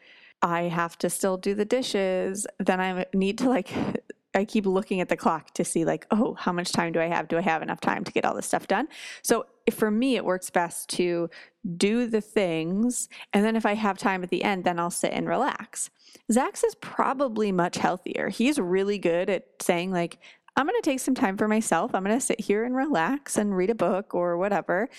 I 0.44 0.64
have 0.64 0.98
to 1.00 1.10
still 1.10 1.38
do 1.38 1.56
the 1.56 1.66
dishes, 1.66 2.46
then 2.60 2.82
I 2.82 3.06
need 3.14 3.38
to 3.40 3.50
like 3.50 3.74
I 4.36 4.46
keep 4.46 4.66
looking 4.66 5.00
at 5.00 5.10
the 5.10 5.16
clock 5.16 5.54
to 5.54 5.64
see 5.64 5.86
like, 5.86 6.08
oh, 6.10 6.34
how 6.34 6.52
much 6.52 6.72
time 6.72 6.92
do 6.92 7.00
I 7.00 7.06
have? 7.06 7.28
Do 7.28 7.38
I 7.38 7.42
have 7.42 7.62
enough 7.62 7.80
time 7.80 8.04
to 8.04 8.12
get 8.12 8.26
all 8.26 8.34
this 8.34 8.48
stuff 8.48 8.66
done? 8.66 8.88
So 9.22 9.46
for 9.72 9.92
me, 9.92 10.16
it 10.16 10.26
works 10.26 10.50
best 10.50 10.90
to 10.92 11.30
do 11.78 12.08
the 12.08 12.20
things, 12.20 13.10
and 13.32 13.46
then 13.46 13.56
if 13.56 13.66
I 13.66 13.76
have 13.76 13.98
time 13.98 14.24
at 14.24 14.30
the 14.30 14.44
end, 14.44 14.64
then 14.64 14.80
I'll 14.80 14.90
sit 14.90 15.14
and 15.14 15.28
relax. 15.28 15.92
Zach's 16.32 16.64
is 16.64 16.76
probably 16.76 17.52
much 17.52 17.78
healthier. 17.78 18.30
He's 18.30 18.60
really 18.60 18.98
good 18.98 19.30
at 19.30 19.46
saying 19.62 19.92
like, 19.92 20.18
I'm 20.56 20.68
going 20.68 20.80
to 20.82 20.90
take 20.90 21.00
some 21.00 21.16
time 21.16 21.38
for 21.38 21.48
myself. 21.48 21.94
I'm 21.94 22.04
going 22.04 22.18
to 22.18 22.26
sit 22.26 22.40
here 22.40 22.64
and 22.64 22.76
relax 22.76 23.38
and 23.38 23.56
read 23.56 23.70
a 23.70 23.76
book 23.76 24.14
or 24.16 24.38
whatever, 24.38 24.90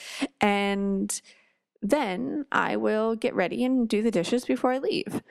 and 0.40 1.20
then 1.84 2.46
I 2.50 2.76
will 2.76 3.14
get 3.14 3.34
ready 3.34 3.62
and 3.62 3.86
do 3.86 4.02
the 4.02 4.10
dishes 4.10 4.46
before 4.46 4.72
I 4.72 4.78
leave. 4.78 5.22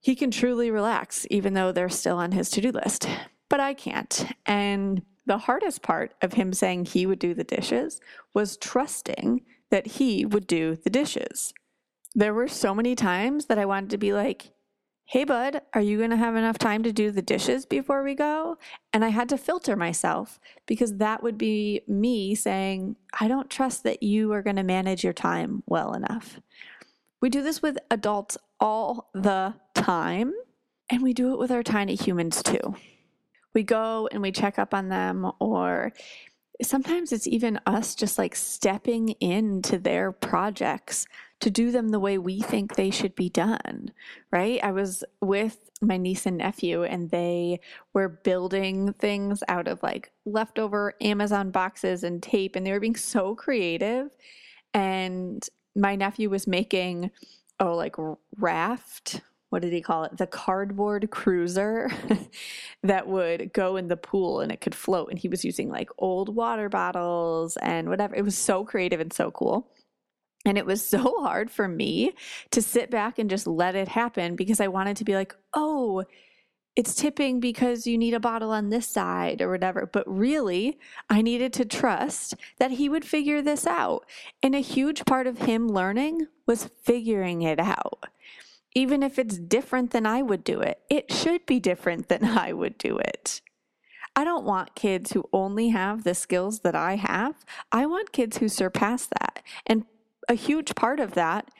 He 0.00 0.16
can 0.16 0.30
truly 0.30 0.70
relax, 0.70 1.26
even 1.30 1.52
though 1.52 1.72
they're 1.72 1.90
still 1.90 2.16
on 2.16 2.32
his 2.32 2.50
to 2.50 2.62
do 2.62 2.72
list. 2.72 3.06
But 3.50 3.60
I 3.60 3.74
can't. 3.74 4.32
And 4.46 5.02
the 5.26 5.38
hardest 5.38 5.82
part 5.82 6.14
of 6.22 6.32
him 6.32 6.54
saying 6.54 6.86
he 6.86 7.04
would 7.04 7.18
do 7.18 7.34
the 7.34 7.44
dishes 7.44 8.00
was 8.32 8.56
trusting 8.56 9.42
that 9.70 9.86
he 9.86 10.24
would 10.24 10.46
do 10.46 10.76
the 10.76 10.90
dishes. 10.90 11.52
There 12.14 12.32
were 12.32 12.48
so 12.48 12.74
many 12.74 12.94
times 12.94 13.46
that 13.46 13.58
I 13.58 13.66
wanted 13.66 13.90
to 13.90 13.98
be 13.98 14.14
like, 14.14 14.52
hey, 15.06 15.24
bud, 15.24 15.60
are 15.74 15.80
you 15.80 15.98
going 15.98 16.10
to 16.10 16.16
have 16.16 16.34
enough 16.34 16.58
time 16.58 16.82
to 16.82 16.92
do 16.92 17.10
the 17.10 17.22
dishes 17.22 17.66
before 17.66 18.02
we 18.02 18.14
go? 18.14 18.56
And 18.92 19.04
I 19.04 19.08
had 19.08 19.28
to 19.28 19.38
filter 19.38 19.76
myself 19.76 20.40
because 20.66 20.96
that 20.96 21.22
would 21.22 21.36
be 21.36 21.82
me 21.86 22.34
saying, 22.34 22.96
I 23.20 23.28
don't 23.28 23.50
trust 23.50 23.84
that 23.84 24.02
you 24.02 24.32
are 24.32 24.42
going 24.42 24.56
to 24.56 24.62
manage 24.62 25.04
your 25.04 25.12
time 25.12 25.62
well 25.66 25.92
enough. 25.92 26.40
We 27.20 27.28
do 27.28 27.42
this 27.42 27.60
with 27.60 27.78
adults 27.90 28.38
all 28.60 29.10
the 29.14 29.54
time, 29.74 30.32
and 30.90 31.02
we 31.02 31.12
do 31.12 31.32
it 31.32 31.38
with 31.38 31.50
our 31.50 31.62
tiny 31.62 31.94
humans 31.94 32.42
too. 32.42 32.74
We 33.54 33.62
go 33.62 34.08
and 34.10 34.20
we 34.20 34.32
check 34.32 34.58
up 34.58 34.74
on 34.74 34.88
them, 34.88 35.30
or 35.38 35.92
sometimes 36.62 37.12
it's 37.12 37.26
even 37.26 37.60
us 37.66 37.94
just 37.94 38.18
like 38.18 38.34
stepping 38.34 39.10
into 39.20 39.78
their 39.78 40.12
projects 40.12 41.06
to 41.44 41.50
do 41.50 41.70
them 41.70 41.90
the 41.90 42.00
way 42.00 42.16
we 42.16 42.40
think 42.40 42.74
they 42.74 42.88
should 42.88 43.14
be 43.14 43.28
done, 43.28 43.92
right? 44.30 44.58
I 44.64 44.72
was 44.72 45.04
with 45.20 45.58
my 45.82 45.98
niece 45.98 46.24
and 46.24 46.38
nephew 46.38 46.84
and 46.84 47.10
they 47.10 47.60
were 47.92 48.08
building 48.08 48.94
things 48.94 49.42
out 49.46 49.68
of 49.68 49.82
like 49.82 50.10
leftover 50.24 50.94
Amazon 51.02 51.50
boxes 51.50 52.02
and 52.02 52.22
tape 52.22 52.56
and 52.56 52.66
they 52.66 52.72
were 52.72 52.80
being 52.80 52.96
so 52.96 53.34
creative. 53.34 54.08
And 54.72 55.46
my 55.76 55.96
nephew 55.96 56.30
was 56.30 56.46
making 56.46 57.10
oh 57.60 57.74
like 57.74 57.96
raft 58.38 59.20
what 59.50 59.60
did 59.60 59.72
he 59.72 59.82
call 59.82 60.02
it? 60.02 60.16
The 60.16 60.26
cardboard 60.26 61.10
cruiser 61.12 61.88
that 62.82 63.06
would 63.06 63.52
go 63.52 63.76
in 63.76 63.86
the 63.86 63.96
pool 63.96 64.40
and 64.40 64.50
it 64.50 64.60
could 64.60 64.74
float. 64.74 65.10
And 65.10 65.18
he 65.18 65.28
was 65.28 65.44
using 65.44 65.68
like 65.68 65.90
old 65.98 66.34
water 66.34 66.68
bottles 66.68 67.56
and 67.58 67.88
whatever. 67.88 68.16
It 68.16 68.24
was 68.24 68.36
so 68.36 68.64
creative 68.64 68.98
and 68.98 69.12
so 69.12 69.30
cool 69.30 69.70
and 70.44 70.58
it 70.58 70.66
was 70.66 70.86
so 70.86 70.98
hard 71.20 71.50
for 71.50 71.68
me 71.68 72.12
to 72.50 72.62
sit 72.62 72.90
back 72.90 73.18
and 73.18 73.30
just 73.30 73.46
let 73.46 73.74
it 73.74 73.88
happen 73.88 74.36
because 74.36 74.60
I 74.60 74.68
wanted 74.68 74.96
to 74.98 75.04
be 75.04 75.14
like, 75.14 75.34
oh, 75.52 76.04
it's 76.76 76.94
tipping 76.94 77.38
because 77.38 77.86
you 77.86 77.96
need 77.96 78.14
a 78.14 78.20
bottle 78.20 78.50
on 78.50 78.68
this 78.68 78.88
side 78.88 79.40
or 79.40 79.50
whatever. 79.50 79.86
But 79.86 80.04
really, 80.08 80.78
I 81.08 81.22
needed 81.22 81.52
to 81.54 81.64
trust 81.64 82.34
that 82.58 82.72
he 82.72 82.88
would 82.88 83.04
figure 83.04 83.40
this 83.40 83.66
out. 83.66 84.04
And 84.42 84.54
a 84.54 84.60
huge 84.60 85.04
part 85.04 85.26
of 85.26 85.38
him 85.38 85.68
learning 85.68 86.26
was 86.46 86.70
figuring 86.82 87.42
it 87.42 87.60
out. 87.60 88.06
Even 88.74 89.04
if 89.04 89.20
it's 89.20 89.38
different 89.38 89.92
than 89.92 90.04
I 90.04 90.22
would 90.22 90.42
do 90.42 90.60
it, 90.60 90.80
it 90.90 91.12
should 91.12 91.46
be 91.46 91.60
different 91.60 92.08
than 92.08 92.24
I 92.24 92.52
would 92.52 92.76
do 92.76 92.98
it. 92.98 93.40
I 94.16 94.24
don't 94.24 94.44
want 94.44 94.76
kids 94.76 95.12
who 95.12 95.28
only 95.32 95.70
have 95.70 96.04
the 96.04 96.14
skills 96.14 96.60
that 96.60 96.74
I 96.74 96.96
have. 96.96 97.44
I 97.72 97.86
want 97.86 98.12
kids 98.12 98.38
who 98.38 98.48
surpass 98.48 99.06
that. 99.06 99.42
And 99.66 99.84
a 100.28 100.34
huge 100.34 100.74
part 100.74 101.00
of 101.00 101.14
that 101.14 101.50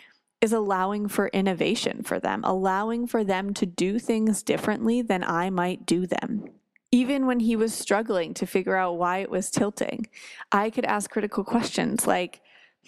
is 0.40 0.52
allowing 0.52 1.08
for 1.08 1.28
innovation 1.28 2.02
for 2.02 2.20
them, 2.20 2.42
allowing 2.44 3.06
for 3.06 3.24
them 3.24 3.54
to 3.54 3.66
do 3.66 3.98
things 3.98 4.42
differently 4.42 5.00
than 5.00 5.24
I 5.24 5.50
might 5.50 5.86
do 5.86 6.06
them. 6.06 6.50
Even 6.92 7.26
when 7.26 7.40
he 7.40 7.56
was 7.56 7.74
struggling 7.74 8.34
to 8.34 8.46
figure 8.46 8.76
out 8.76 8.98
why 8.98 9.18
it 9.18 9.30
was 9.30 9.50
tilting, 9.50 10.06
I 10.52 10.70
could 10.70 10.84
ask 10.84 11.10
critical 11.10 11.44
questions 11.44 12.06
like, 12.06 12.40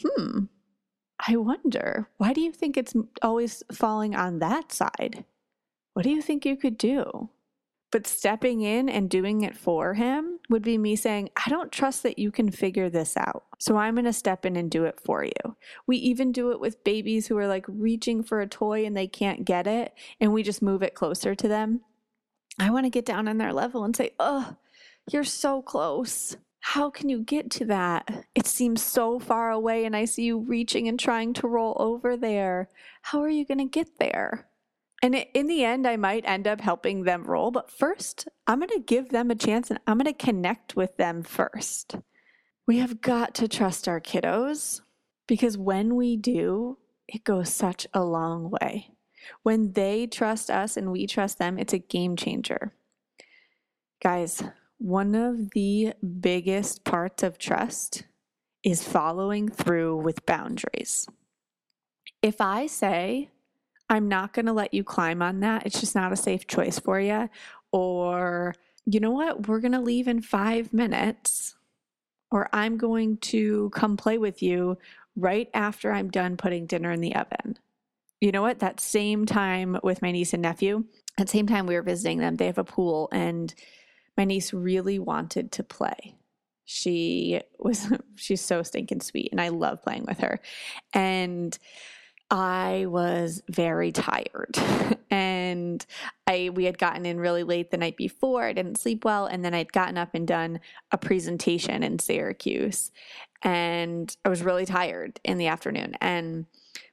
hmm, 0.03 0.45
I 1.27 1.37
wonder, 1.37 2.09
why 2.19 2.33
do 2.33 2.41
you 2.41 2.53
think 2.53 2.77
it's 2.77 2.95
always 3.23 3.62
falling 3.73 4.15
on 4.15 4.39
that 4.41 4.71
side? 4.71 5.25
What 5.95 6.03
do 6.03 6.11
you 6.11 6.21
think 6.21 6.45
you 6.45 6.57
could 6.57 6.77
do? 6.77 7.31
But 7.92 8.07
stepping 8.07 8.62
in 8.62 8.88
and 8.88 9.09
doing 9.09 9.42
it 9.42 9.57
for 9.57 9.94
him 9.94 10.40
would 10.49 10.62
be 10.62 10.77
me 10.77 10.96
saying, 10.96 11.31
I 11.37 11.49
don't 11.49 11.70
trust 11.70 12.03
that 12.03 12.18
you 12.18 12.33
can 12.33 12.51
figure 12.51 12.90
this 12.90 13.16
out. 13.16 13.44
So 13.59 13.77
I'm 13.77 13.94
going 13.94 14.05
to 14.07 14.12
step 14.12 14.44
in 14.44 14.57
and 14.57 14.70
do 14.70 14.85
it 14.85 15.01
for 15.01 15.25
you. 15.25 15.57
We 15.87 15.96
even 15.99 16.33
do 16.33 16.51
it 16.51 16.61
with 16.61 16.83
babies 16.85 17.27
who 17.27 17.38
are 17.38 17.46
like 17.46 17.64
reaching 17.68 18.22
for 18.22 18.40
a 18.40 18.49
toy 18.49 18.85
and 18.85 18.96
they 18.96 19.07
can't 19.07 19.44
get 19.44 19.66
it, 19.66 19.94
and 20.20 20.33
we 20.33 20.42
just 20.42 20.62
move 20.62 20.83
it 20.83 20.94
closer 20.94 21.35
to 21.35 21.49
them. 21.49 21.83
I 22.59 22.70
want 22.70 22.87
to 22.87 22.90
get 22.90 23.07
down 23.07 23.29
on 23.29 23.38
their 23.38 23.53
level 23.53 23.85
and 23.85 23.94
say, 23.94 24.11
Oh, 24.18 24.57
you're 25.11 25.25
so 25.25 25.62
close. 25.62 26.37
How 26.61 26.90
can 26.90 27.09
you 27.09 27.20
get 27.20 27.51
to 27.53 27.64
that? 27.66 28.27
It 28.35 28.46
seems 28.46 28.83
so 28.83 29.20
far 29.20 29.53
away, 29.53 29.85
and 29.85 29.94
I 29.94 30.05
see 30.05 30.25
you 30.25 30.38
reaching 30.38 30.88
and 30.88 30.99
trying 30.99 31.33
to 31.35 31.46
roll 31.46 31.77
over 31.79 32.16
there. 32.16 32.68
How 33.03 33.22
are 33.22 33.31
you 33.31 33.44
going 33.44 33.59
to 33.59 33.64
get 33.64 34.01
there? 34.01 34.49
And 35.07 35.25
in 35.35 35.47
the 35.47 35.64
end, 35.64 35.87
I 35.87 35.97
might 35.97 36.25
end 36.27 36.49
up 36.49 36.61
helping 36.61 37.05
them 37.05 37.23
roll, 37.23 37.53
but 37.53 37.71
first, 37.71 38.27
I'm 38.49 38.59
going 38.59 38.71
to 38.71 38.81
give 38.81 39.11
them 39.11 39.31
a 39.31 39.37
chance 39.37 39.71
and 39.71 39.79
I'm 39.87 39.99
going 39.99 40.12
to 40.12 40.25
connect 40.25 40.75
with 40.75 40.97
them 40.97 41.23
first. 41.23 41.95
We 42.66 42.79
have 42.79 43.01
got 43.01 43.33
to 43.37 43.47
trust 43.47 43.87
our 43.87 44.01
kiddos 44.01 44.81
because 45.29 45.57
when 45.57 45.95
we 45.95 46.16
do, 46.16 46.79
it 47.07 47.23
goes 47.23 47.53
such 47.53 47.87
a 47.95 48.03
long 48.03 48.51
way. 48.61 48.90
When 49.45 49.75
they 49.75 50.09
trust 50.09 50.51
us 50.51 50.77
and 50.77 50.90
we 50.90 51.07
trust 51.07 51.38
them, 51.38 51.57
it's 51.57 51.73
a 51.73 51.79
game 51.79 52.16
changer. 52.16 52.73
Guys, 54.03 54.42
one 54.79 55.14
of 55.14 55.53
the 55.53 55.92
biggest 56.19 56.83
parts 56.83 57.23
of 57.23 57.38
trust 57.38 58.03
is 58.64 58.83
following 58.83 59.51
through 59.51 59.99
with 59.99 60.27
boundaries. 60.27 61.07
If 62.23 62.40
I 62.40 62.66
say, 62.66 63.31
I'm 63.88 64.09
not 64.09 64.33
going 64.33 64.46
to 64.46 64.53
let 64.53 64.75
you 64.75 64.83
climb 64.85 65.22
on 65.22 65.40
that. 65.40 65.66
It's 65.66 65.81
just 65.81 65.94
not 65.94 66.12
a 66.12 66.16
safe 66.16 66.46
choice 66.46 66.79
for 66.79 66.99
you. 67.01 67.29
Or, 67.72 68.55
you 68.85 69.01
know 69.01 69.12
what? 69.12 69.46
We're 69.46 69.61
going 69.61 69.72
to 69.72 69.81
leave 69.81 70.09
in 70.09 70.22
five 70.22 70.72
minutes. 70.72 71.55
Or 72.31 72.49
I'm 72.53 72.77
going 72.77 73.18
to 73.18 73.70
come 73.70 73.96
play 73.96 74.18
with 74.18 74.42
you 74.42 74.79
right 75.14 75.49
after 75.55 75.92
I'm 75.92 76.11
done 76.11 76.37
putting 76.37 76.66
dinner 76.66 76.90
in 76.92 77.01
the 77.01 77.14
oven. 77.14 77.59
you 78.20 78.33
know 78.33 78.42
what? 78.42 78.59
That 78.59 78.81
same 78.81 79.27
time 79.27 79.79
with 79.83 80.03
my 80.03 80.11
niece 80.11 80.33
and 80.33 80.42
nephew, 80.42 80.85
at 81.18 81.27
the 81.27 81.31
same 81.31 81.46
time 81.46 81.66
we 81.66 81.75
were 81.75 81.83
visiting 81.83 82.18
them, 82.18 82.37
they 82.37 82.46
have 82.46 82.59
a 82.59 82.64
pool 82.64 83.09
and 83.12 83.55
my 84.16 84.25
niece 84.25 84.53
really 84.53 84.99
wanted 84.99 85.53
to 85.53 85.62
play. 85.62 86.14
She 86.64 87.40
was 87.59 87.92
she's 88.16 88.40
so 88.40 88.62
stinking 88.62 89.01
sweet 89.01 89.31
and 89.33 89.40
I 89.40 89.49
love 89.49 89.83
playing 89.83 90.05
with 90.07 90.18
her. 90.18 90.40
And 90.92 91.57
I 92.31 92.87
was 92.89 93.43
very 93.49 93.93
tired 93.93 94.59
and 95.11 95.85
I 96.27 96.51
we 96.53 96.65
had 96.65 96.79
gotten 96.79 97.07
in 97.07 97.21
really 97.21 97.45
late 97.45 97.71
the 97.71 97.77
night 97.77 97.97
before. 97.97 98.45
I 98.45 98.53
didn't 98.53 98.79
sleep 98.79 99.05
well 99.05 99.27
and 99.27 99.45
then 99.45 99.55
I'd 99.55 99.73
gotten 99.73 99.97
up 99.97 100.11
and 100.15 100.27
done 100.27 100.61
a 100.91 100.99
presentation 100.99 101.83
in 101.83 101.99
Syracuse 101.99 102.91
and 103.43 104.15
I 104.25 104.29
was 104.29 104.43
really 104.43 104.67
tired 104.67 105.21
in 105.25 105.39
the 105.39 105.47
afternoon 105.47 105.95
and 106.01 106.47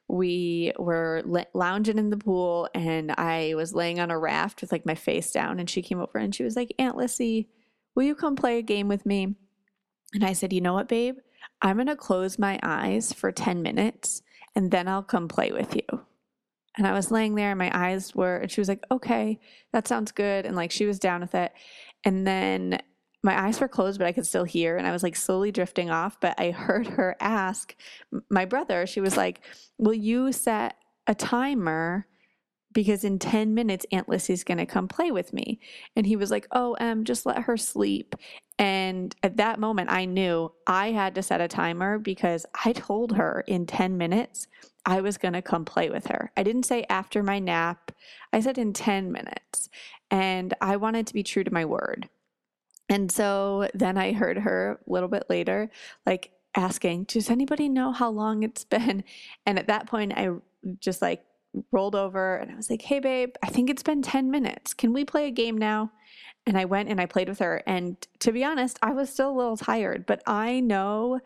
we 0.08 0.72
were 0.78 1.24
lounging 1.54 1.98
in 1.98 2.12
the 2.12 2.17
pool 2.17 2.69
and 2.76 3.12
I 3.12 3.54
was 3.56 3.74
laying 3.74 4.00
on 4.00 4.12
a 4.12 4.19
raft 4.19 4.62
with 4.62 4.72
like 4.72 4.86
my 4.86 4.96
face 4.96 5.32
down 5.32 5.60
and 5.60 5.69
she 5.69 5.82
came 5.82 6.00
over 6.00 6.19
and 6.19 6.36
she 6.36 6.43
was 6.43 6.56
like, 6.56 6.76
"Aunt 6.78 6.98
Lissy, 6.98 7.50
will 7.96 8.04
you 8.04 8.13
come 8.13 8.36
play 8.36 8.60
a 8.60 8.62
game 8.62 8.88
with 8.88 9.06
me?" 9.06 9.36
And 10.13 10.24
I 10.24 10.34
said, 10.34 10.54
"You 10.54 10.62
know 10.62 10.74
what, 10.74 10.89
babe? 10.89 11.15
I'm 11.62 11.78
going 11.78 11.88
to 11.88 11.96
close 11.96 12.38
my 12.38 12.60
eyes 12.62 13.13
for 13.13 13.32
10 13.32 13.62
minutes 13.62 14.22
and 14.56 14.72
then 14.72 14.88
I'll 14.88 15.04
come 15.04 15.28
play 15.28 15.52
with 15.52 15.76
you. 15.76 16.02
And 16.78 16.88
I 16.88 16.94
was 16.94 17.12
laying 17.12 17.36
there 17.36 17.52
and 17.52 17.60
my 17.60 17.72
eyes 17.74 18.16
were, 18.16 18.38
and 18.38 18.52
she 18.52 18.62
was 18.62 18.68
like, 18.68 18.84
okay, 18.89 19.39
that 19.74 19.88
sounds 19.88 20.12
good. 20.12 20.46
And 20.46 20.56
like 20.56 20.72
she 20.72 20.86
was 20.86 21.00
down 21.00 21.22
with 21.22 21.36
it. 21.36 21.52
And 22.04 22.26
then 22.26 22.80
my 23.24 23.39
eyes 23.39 23.60
were 23.60 23.68
closed, 23.68 24.00
but 24.00 24.08
I 24.08 24.12
could 24.12 24.26
still 24.26 24.44
hear. 24.44 24.78
And 24.78 24.88
I 24.88 24.92
was 24.92 25.04
like 25.04 25.16
slowly 25.16 25.52
drifting 25.52 25.89
off. 25.89 26.20
But 26.20 26.39
I 26.39 26.52
heard 26.52 26.88
her 26.88 27.16
ask 27.20 27.76
my 28.30 28.46
brother, 28.46 28.88
she 28.88 29.02
was 29.02 29.16
like, 29.16 29.42
will 29.78 29.94
you 29.94 30.32
set 30.32 30.76
a 31.08 31.16
timer? 31.16 32.08
Because 32.74 33.04
in 33.04 33.20
10 33.20 33.54
minutes, 33.54 33.86
Aunt 33.92 34.10
Lissy's 34.10 34.44
going 34.44 34.58
to 34.58 34.66
come 34.66 34.88
play 34.88 35.12
with 35.12 35.32
me. 35.32 35.60
And 35.96 36.08
he 36.08 36.16
was 36.16 36.32
like, 36.32 36.48
Oh, 36.52 36.76
um, 36.80 37.04
just 37.04 37.24
let 37.24 37.44
her 37.44 37.56
sleep. 37.56 38.16
And 38.60 39.16
at 39.24 39.38
that 39.38 39.60
moment, 39.60 39.92
I 39.92 40.06
knew 40.06 40.52
I 40.68 40.92
had 40.92 41.16
to 41.16 41.24
set 41.24 41.42
a 41.42 41.48
timer 41.48 41.98
because 41.98 42.46
I 42.66 42.74
told 42.74 43.16
her 43.16 43.44
in 43.48 43.66
10 43.66 43.98
minutes 43.98 44.48
I 44.86 45.02
was 45.02 45.18
going 45.18 45.34
to 45.34 45.42
come 45.42 45.66
play 45.66 45.89
with 45.89 46.08
her. 46.08 46.32
I 46.38 46.44
didn't 46.44 46.63
say 46.63 46.86
after 46.89 47.24
my 47.24 47.39
nap, 47.39 47.92
I 48.32 48.39
said 48.42 48.58
in 48.58 48.74
10 48.74 49.12
minutes. 49.12 49.70
And 50.12 50.54
I 50.62 50.78
wanted 50.78 51.08
to 51.08 51.13
be 51.13 51.24
true 51.24 51.44
to 51.44 51.54
my 51.54 51.66
word. 51.66 52.10
And 52.89 53.12
so 53.12 53.70
then 53.74 53.98
I 53.98 54.12
heard 54.12 54.38
her 54.38 54.80
a 54.88 54.92
little 54.92 55.10
bit 55.10 55.24
later, 55.30 55.72
like 56.06 56.32
asking, 56.56 57.06
Does 57.06 57.30
anybody 57.30 57.70
know 57.70 57.92
how 57.92 58.10
long 58.10 58.44
it's 58.44 58.63
been? 58.66 59.04
And 59.46 59.58
at 59.58 59.68
that 59.68 59.88
point, 59.88 60.13
I 60.16 60.30
just 60.80 61.02
like 61.02 61.24
rolled 61.72 61.96
over 61.96 62.36
and 62.36 62.52
I 62.52 62.56
was 62.56 62.70
like, 62.70 62.82
Hey, 62.82 63.00
babe, 63.00 63.36
I 63.44 63.48
think 63.48 63.70
it's 63.70 63.84
been 63.84 64.02
10 64.02 64.30
minutes. 64.30 64.74
Can 64.74 64.94
we 64.94 65.06
play 65.06 65.28
a 65.28 65.32
game 65.32 65.58
now? 65.58 65.92
And 66.45 66.58
I 66.58 66.65
went 66.65 66.89
and 66.89 66.99
I 66.99 67.06
played 67.06 67.29
with 67.29 67.39
her. 67.39 67.63
And 67.65 67.95
to 68.19 68.32
be 68.32 68.43
honest, 68.43 68.77
I 68.82 68.91
was 68.91 69.10
still 69.10 69.32
a 69.32 69.38
little 69.38 69.58
tired, 69.58 70.06
but 70.06 70.21
I 70.27 70.60
know 70.60 71.19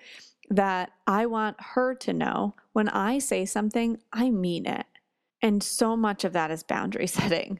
that 0.50 0.92
I 1.06 1.26
want 1.26 1.58
her 1.60 1.96
to 1.96 2.14
know 2.14 2.56
when 2.74 2.90
I 2.90 3.20
say 3.20 3.46
something, 3.46 3.98
I 4.14 4.30
mean 4.30 4.66
it. 4.66 4.86
And 5.42 5.62
so 5.62 5.96
much 5.98 6.24
of 6.24 6.34
that 6.34 6.52
is 6.52 6.64
boundary 6.64 7.08
setting. 7.08 7.60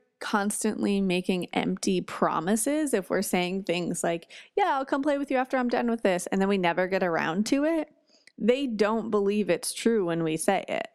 constantly 0.21 1.01
making 1.01 1.47
empty 1.53 1.99
promises 1.99 2.93
if 2.93 3.09
we're 3.09 3.21
saying 3.21 3.63
things 3.63 4.03
like, 4.03 4.31
Yeah, 4.55 4.77
I'll 4.77 4.85
come 4.85 5.01
play 5.01 5.17
with 5.17 5.29
you 5.29 5.37
after 5.37 5.57
I'm 5.57 5.67
done 5.67 5.89
with 5.89 6.03
this, 6.03 6.27
and 6.27 6.39
then 6.39 6.47
we 6.47 6.57
never 6.57 6.87
get 6.87 7.03
around 7.03 7.45
to 7.47 7.65
it, 7.65 7.89
they 8.37 8.67
don't 8.67 9.11
believe 9.11 9.49
it's 9.49 9.73
true 9.73 10.05
when 10.05 10.23
we 10.23 10.37
say 10.37 10.63
it. 10.67 10.87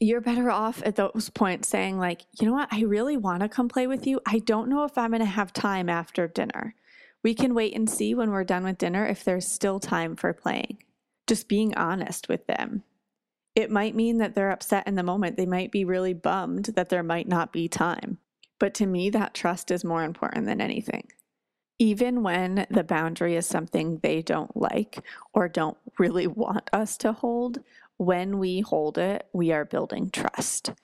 You're 0.00 0.20
better 0.20 0.50
off 0.50 0.82
at 0.84 0.96
those 0.96 1.30
points 1.30 1.68
saying, 1.68 1.98
like, 1.98 2.22
you 2.40 2.46
know 2.46 2.54
what, 2.54 2.72
I 2.72 2.80
really 2.82 3.16
want 3.16 3.42
to 3.42 3.48
come 3.48 3.68
play 3.68 3.86
with 3.86 4.06
you. 4.06 4.20
I 4.26 4.40
don't 4.40 4.68
know 4.68 4.84
if 4.84 4.98
I'm 4.98 5.10
going 5.10 5.20
to 5.20 5.26
have 5.26 5.52
time 5.52 5.88
after 5.88 6.26
dinner. 6.26 6.74
We 7.22 7.34
can 7.34 7.54
wait 7.54 7.76
and 7.76 7.88
see 7.88 8.14
when 8.14 8.30
we're 8.30 8.42
done 8.42 8.64
with 8.64 8.78
dinner 8.78 9.06
if 9.06 9.22
there's 9.22 9.46
still 9.46 9.78
time 9.78 10.16
for 10.16 10.32
playing. 10.32 10.78
Just 11.28 11.48
being 11.48 11.74
honest 11.76 12.28
with 12.28 12.46
them. 12.48 12.82
It 13.54 13.70
might 13.70 13.94
mean 13.94 14.18
that 14.18 14.34
they're 14.34 14.50
upset 14.50 14.86
in 14.88 14.96
the 14.96 15.02
moment. 15.02 15.36
They 15.36 15.46
might 15.46 15.70
be 15.70 15.84
really 15.84 16.14
bummed 16.14 16.66
that 16.74 16.88
there 16.88 17.02
might 17.02 17.28
not 17.28 17.52
be 17.52 17.68
time. 17.68 18.18
But 18.62 18.74
to 18.74 18.86
me, 18.86 19.10
that 19.10 19.34
trust 19.34 19.72
is 19.72 19.82
more 19.82 20.04
important 20.04 20.46
than 20.46 20.60
anything. 20.60 21.08
Even 21.80 22.22
when 22.22 22.64
the 22.70 22.84
boundary 22.84 23.34
is 23.34 23.44
something 23.44 23.98
they 23.98 24.22
don't 24.22 24.56
like 24.56 25.00
or 25.34 25.48
don't 25.48 25.76
really 25.98 26.28
want 26.28 26.70
us 26.72 26.96
to 26.98 27.12
hold, 27.12 27.58
when 27.96 28.38
we 28.38 28.60
hold 28.60 28.98
it, 28.98 29.26
we 29.32 29.50
are 29.50 29.64
building 29.64 30.10
trust. 30.10 30.74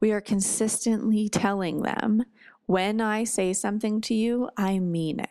We 0.00 0.10
are 0.10 0.22
consistently 0.22 1.28
telling 1.28 1.82
them, 1.82 2.24
when 2.64 3.02
I 3.02 3.24
say 3.24 3.52
something 3.52 4.00
to 4.00 4.14
you, 4.14 4.48
I 4.56 4.78
mean 4.78 5.20
it. 5.20 5.28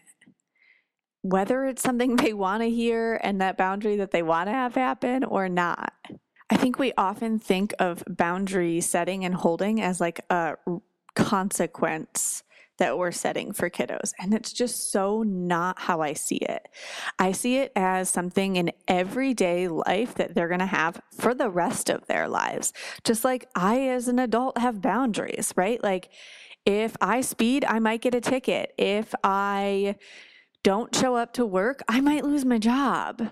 Whether 1.24 1.66
it's 1.66 1.82
something 1.82 2.16
they 2.16 2.34
want 2.34 2.62
to 2.62 2.70
hear 2.70 3.20
and 3.24 3.42
that 3.42 3.58
boundary 3.58 3.96
that 3.96 4.12
they 4.12 4.22
want 4.22 4.50
to 4.50 4.54
have 4.54 4.76
happen 4.76 5.24
or 5.24 5.50
not. 5.50 5.94
I 6.52 6.58
think 6.58 6.78
we 6.78 6.94
often 6.96 7.40
think 7.40 7.74
of 7.80 8.04
boundary 8.08 8.82
setting 8.82 9.26
and 9.26 9.34
holding 9.34 9.82
as 9.82 10.00
like 10.00 10.24
a 10.30 10.58
consequence 11.18 12.44
that 12.78 12.98
we're 12.98 13.12
setting 13.12 13.54
for 13.54 13.70
kiddos. 13.70 14.14
And 14.20 14.34
it's 14.34 14.54
just 14.54 14.92
so 14.92 15.24
not 15.24 15.80
how 15.80 16.02
I 16.02 16.14
see 16.14 16.38
it. 16.38 16.68
I 17.18 17.32
see 17.32 17.58
it 17.58 17.72
as 17.76 18.10
something 18.10 18.56
in 18.56 18.72
everyday 18.88 19.68
life 19.68 20.14
that 20.16 20.36
they're 20.36 20.48
going 20.48 20.60
to 20.60 20.68
have 20.68 21.02
for 21.18 21.34
the 21.34 21.50
rest 21.50 21.90
of 21.90 22.06
their 22.06 22.28
lives. 22.28 22.74
Just 23.04 23.24
like 23.24 23.48
I, 23.56 23.82
as 23.90 24.08
an 24.08 24.20
adult, 24.20 24.60
have 24.60 24.82
boundaries, 24.82 25.54
right? 25.56 25.84
Like 25.84 26.10
if 26.66 26.96
I 27.02 27.22
speed, 27.22 27.66
I 27.68 27.80
might 27.80 28.02
get 28.02 28.14
a 28.14 28.22
ticket. 28.22 28.74
If 28.78 29.16
I 29.24 29.96
don't 30.64 30.94
show 30.96 31.16
up 31.16 31.34
to 31.34 31.46
work, 31.46 31.82
I 31.88 32.02
might 32.02 32.26
lose 32.26 32.46
my 32.46 32.60
job. 32.60 33.32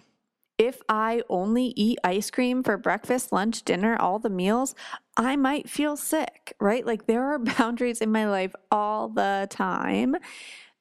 If 0.58 0.82
I 0.88 1.22
only 1.30 1.74
eat 1.76 2.00
ice 2.04 2.32
cream 2.32 2.64
for 2.64 2.78
breakfast, 2.78 3.32
lunch, 3.32 3.64
dinner, 3.64 3.98
all 3.98 4.20
the 4.20 4.30
meals, 4.30 4.74
I 5.18 5.36
might 5.36 5.70
feel 5.70 5.98
sick, 5.98 6.56
right? 6.60 6.86
Like 6.86 7.08
there 7.08 7.24
are 7.26 7.40
boundaries 7.58 8.02
in 8.02 8.12
my 8.12 8.28
life 8.28 8.54
all 8.72 9.10
the 9.10 9.48
time 9.50 10.16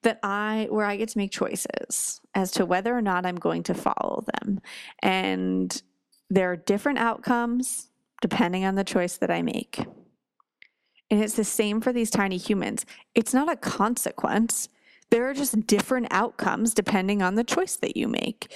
that 0.03 0.21
I 0.23 0.69
where 0.71 0.87
I 0.87 0.97
get 0.97 1.09
to 1.11 1.19
make 1.19 1.33
choices 1.33 2.21
as 2.35 2.51
to 2.53 2.67
whether 2.67 2.97
or 2.97 3.03
not 3.03 3.27
I'm 3.27 3.37
going 3.37 3.63
to 3.65 3.75
follow 3.75 4.25
them. 4.35 4.61
And 5.03 5.83
there 6.31 6.53
are 6.53 6.57
different 6.57 6.99
outcomes 6.99 7.89
depending 8.21 8.65
on 8.65 8.75
the 8.75 8.85
choice 8.85 9.17
that 9.17 9.31
I 9.31 9.43
make. 9.43 9.85
And 11.11 11.23
it's 11.23 11.35
the 11.35 11.45
same 11.45 11.81
for 11.81 11.93
these 11.93 12.11
tiny 12.11 12.37
humans. 12.37 12.87
It's 13.15 13.35
not 13.35 13.51
a 13.51 13.57
consequence. 13.57 14.69
There 15.11 15.29
are 15.29 15.35
just 15.35 15.67
different 15.67 16.09
outcomes 16.11 16.75
depending 16.75 17.23
on 17.23 17.35
the 17.35 17.45
choice 17.45 17.77
that 17.77 17.97
you 17.97 18.09
make. 18.09 18.53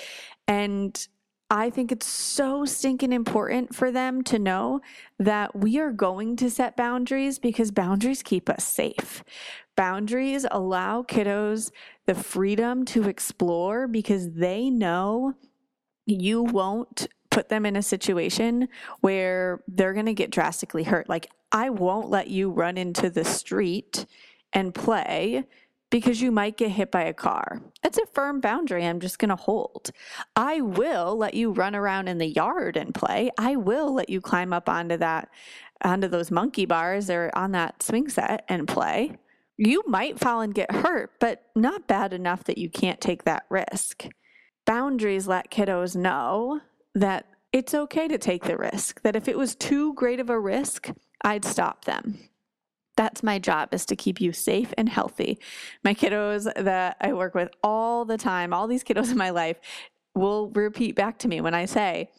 And 0.48 1.06
I 1.50 1.70
think 1.70 1.92
it's 1.92 2.06
so 2.06 2.64
stinking 2.64 3.12
important 3.12 3.74
for 3.74 3.90
them 3.90 4.22
to 4.24 4.38
know 4.38 4.80
that 5.18 5.54
we 5.56 5.78
are 5.78 5.92
going 5.92 6.37
to 6.37 6.50
set 6.50 6.76
boundaries 6.76 7.38
because 7.38 7.70
boundaries 7.70 8.22
keep 8.22 8.50
us 8.50 8.64
safe. 8.64 9.24
Boundaries 9.76 10.44
allow 10.50 11.02
kiddos 11.02 11.70
the 12.06 12.14
freedom 12.14 12.84
to 12.87 13.08
explore 13.08 13.87
because 13.87 14.32
they 14.32 14.68
know 14.68 15.34
you 16.04 16.42
won't 16.42 17.06
put 17.30 17.48
them 17.48 17.64
in 17.64 17.76
a 17.76 17.82
situation 17.82 18.68
where 19.00 19.62
they're 19.68 19.94
going 19.94 20.06
to 20.06 20.14
get 20.14 20.30
drastically 20.30 20.82
hurt. 20.82 21.08
Like, 21.08 21.28
I 21.52 21.70
won't 21.70 22.11
let 22.11 22.28
you 22.28 22.50
run 22.50 22.76
into 22.76 23.08
the 23.08 23.24
street 23.24 24.06
and 24.52 24.74
play 24.74 25.44
because 25.90 26.20
you 26.20 26.31
might 26.31 26.57
get 26.57 26.70
hit 26.70 26.90
by 26.90 27.03
a 27.03 27.14
car. 27.14 27.62
It's 27.83 27.98
a 27.98 28.07
firm 28.07 28.40
boundary 28.40 28.85
I'm 28.85 29.01
just 29.01 29.18
going 29.18 29.31
to 29.31 29.37
hold. 29.37 29.90
I 30.37 30.61
will 30.61 31.16
let 31.16 31.35
you 31.35 31.53
run 31.53 31.74
around 31.74 32.09
in 32.09 32.18
the 32.18 32.27
yard 32.27 32.77
and 32.77 32.94
play. 32.94 33.31
I 33.38 33.57
will 33.57 33.94
let 33.94 34.11
you 34.11 34.20
climb 34.20 34.53
up 34.53 34.68
onto 34.68 34.96
that 34.98 35.29
onto 35.83 36.09
those 36.09 36.31
monkey 36.31 36.66
bars 36.66 37.09
or 37.09 37.31
on 37.35 37.53
that 37.53 37.83
swing 37.83 38.09
set 38.09 38.44
and 38.48 38.66
play. 38.66 39.16
You 39.57 39.83
might 39.87 40.18
fall 40.18 40.40
and 40.40 40.55
get 40.55 40.72
hurt, 40.72 41.12
but 41.20 41.44
not 41.55 41.87
bad 41.87 42.12
enough 42.12 42.44
that 42.44 42.59
you 42.59 42.68
can't 42.68 43.01
take 43.01 43.24
that 43.24 43.44
risk. 43.48 44.07
Boundaries 44.66 45.27
let 45.27 45.51
kiddos 45.51 45.96
know 45.96 46.61
that 46.94 47.27
it's 47.53 47.74
okay 47.74 48.09
to 48.09 48.18
take 48.18 48.44
the 48.44 48.57
risk, 48.57 49.03
that 49.03 49.16
if 49.16 49.29
it 49.29 49.38
was 49.38 49.55
too 49.55 49.94
great 49.94 50.20
of 50.20 50.31
a 50.31 50.38
risk, 50.38 50.90
I'd 51.22 51.44
stop 51.44 51.85
them 51.85 52.18
that's 52.98 53.22
my 53.22 53.38
job 53.38 53.72
is 53.72 53.87
to 53.87 53.94
keep 53.94 54.20
you 54.20 54.32
safe 54.32 54.74
and 54.76 54.88
healthy. 54.88 55.38
My 55.84 55.94
kiddos 55.94 56.52
that 56.61 56.96
I 57.00 57.12
work 57.12 57.32
with 57.32 57.48
all 57.62 58.04
the 58.04 58.18
time, 58.18 58.52
all 58.52 58.66
these 58.66 58.82
kiddos 58.82 59.11
in 59.12 59.16
my 59.16 59.30
life 59.30 59.56
will 60.16 60.50
repeat 60.50 60.96
back 60.96 61.16
to 61.20 61.28
me 61.28 61.40
when 61.40 61.54
I 61.54 61.64
say, 61.64 62.11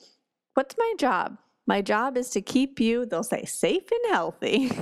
What's 0.54 0.76
my 0.78 0.94
job? 0.98 1.38
My 1.68 1.82
job 1.82 2.18
is 2.18 2.30
to 2.30 2.42
keep 2.42 2.80
you, 2.80 3.06
they'll 3.06 3.24
say, 3.24 3.46
safe 3.46 3.92
and 3.92 4.14
healthy. 4.14 4.72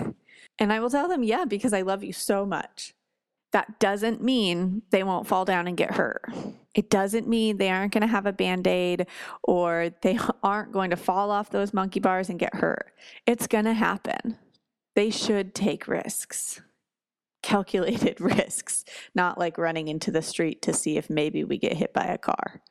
And 0.59 0.73
I 0.73 0.79
will 0.79 0.89
tell 0.89 1.07
them, 1.07 1.21
Yeah, 1.21 1.45
because 1.45 1.73
I 1.73 1.81
love 1.81 2.03
you 2.03 2.13
so 2.13 2.43
much. 2.43 2.95
That 3.51 3.79
doesn't 3.79 4.23
mean 4.23 4.81
they 4.89 5.03
won't 5.03 5.27
fall 5.27 5.45
down 5.45 5.67
and 5.67 5.77
get 5.77 5.91
hurt. 5.91 6.31
It 6.73 6.89
doesn't 6.89 7.27
mean 7.27 7.57
they 7.57 7.69
aren't 7.69 7.93
going 7.93 8.01
to 8.01 8.07
have 8.07 8.25
a 8.25 8.33
band 8.33 8.67
aid 8.67 9.05
or 9.43 9.91
they 10.01 10.17
aren't 10.43 10.71
going 10.71 10.89
to 10.89 10.95
fall 10.95 11.29
off 11.29 11.51
those 11.51 11.73
monkey 11.73 11.99
bars 11.99 12.29
and 12.29 12.39
get 12.39 12.55
hurt. 12.55 12.91
It's 13.27 13.45
going 13.45 13.65
to 13.65 13.73
happen 13.73 14.37
they 14.97 15.11
should 15.11 15.53
take 15.53 15.87
risks, 15.87 16.59
calculated 17.43 18.19
risks, 18.19 18.83
not 19.13 19.37
like 19.37 19.59
running 19.59 19.89
into 19.89 20.09
the 20.09 20.23
street 20.23 20.59
to 20.63 20.73
see 20.73 20.97
if 20.97 21.07
maybe 21.07 21.43
we 21.43 21.59
get 21.59 21.77
hit 21.77 21.93
by 21.93 22.05
a 22.05 22.17
car. 22.17 22.63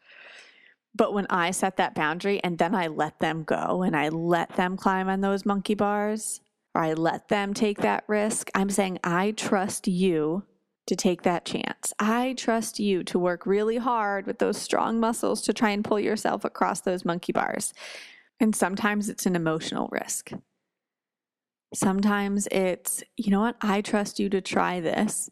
But 0.92 1.14
when 1.14 1.28
I 1.30 1.52
set 1.52 1.76
that 1.76 1.94
boundary 1.94 2.42
and 2.42 2.58
then 2.58 2.74
I 2.74 2.88
let 2.88 3.20
them 3.20 3.44
go 3.44 3.82
and 3.82 3.94
I 3.94 4.08
let 4.08 4.56
them 4.56 4.76
climb 4.76 5.08
on 5.08 5.20
those 5.20 5.46
monkey 5.46 5.74
bars 5.76 6.40
or 6.74 6.82
I 6.82 6.94
let 6.94 7.28
them 7.28 7.54
take 7.54 7.82
that 7.82 8.02
risk, 8.08 8.50
I'm 8.56 8.70
saying, 8.70 8.98
I 9.04 9.30
trust 9.30 9.86
you 9.86 10.42
to 10.86 10.96
take 10.96 11.22
that 11.22 11.44
chance. 11.44 11.92
I 12.00 12.34
trust 12.36 12.80
you 12.80 13.04
to 13.04 13.20
work 13.20 13.46
really 13.46 13.76
hard 13.76 14.26
with 14.26 14.40
those 14.40 14.56
strong 14.56 14.98
muscles 14.98 15.42
to 15.42 15.52
try 15.52 15.70
and 15.70 15.84
pull 15.84 16.00
yourself 16.00 16.44
across 16.44 16.80
those 16.80 17.04
monkey 17.04 17.32
bars. 17.32 17.72
And 18.40 18.56
sometimes 18.56 19.08
it's 19.08 19.26
an 19.26 19.36
emotional 19.36 19.88
risk. 19.92 20.32
Sometimes 21.74 22.46
it's, 22.50 23.02
you 23.16 23.30
know 23.30 23.40
what, 23.40 23.56
I 23.60 23.80
trust 23.80 24.18
you 24.18 24.28
to 24.30 24.40
try 24.40 24.80
this. 24.80 25.28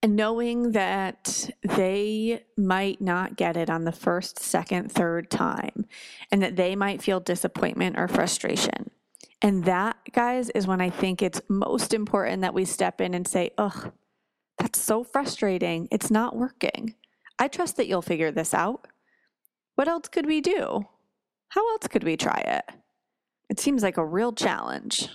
And 0.00 0.14
knowing 0.14 0.72
that 0.72 1.50
they 1.62 2.44
might 2.56 3.00
not 3.00 3.36
get 3.36 3.56
it 3.56 3.68
on 3.68 3.84
the 3.84 3.90
first, 3.90 4.38
second, 4.38 4.92
third 4.92 5.28
time, 5.28 5.86
and 6.30 6.40
that 6.40 6.54
they 6.54 6.76
might 6.76 7.02
feel 7.02 7.18
disappointment 7.18 7.98
or 7.98 8.06
frustration. 8.06 8.90
And 9.42 9.64
that, 9.64 9.96
guys, 10.12 10.50
is 10.50 10.68
when 10.68 10.80
I 10.80 10.90
think 10.90 11.20
it's 11.20 11.40
most 11.48 11.94
important 11.94 12.42
that 12.42 12.54
we 12.54 12.64
step 12.64 13.00
in 13.00 13.12
and 13.12 13.26
say, 13.26 13.50
ugh, 13.58 13.92
that's 14.58 14.80
so 14.80 15.02
frustrating. 15.02 15.88
It's 15.90 16.10
not 16.10 16.36
working. 16.36 16.94
I 17.38 17.48
trust 17.48 17.76
that 17.76 17.86
you'll 17.88 18.02
figure 18.02 18.30
this 18.30 18.54
out. 18.54 18.86
What 19.74 19.88
else 19.88 20.08
could 20.08 20.26
we 20.26 20.40
do? 20.40 20.86
How 21.50 21.68
else 21.72 21.86
could 21.88 22.04
we 22.04 22.16
try 22.16 22.42
it? 22.46 22.74
It 23.48 23.58
seems 23.60 23.82
like 23.82 23.96
a 23.96 24.04
real 24.04 24.32
challenge. 24.32 25.08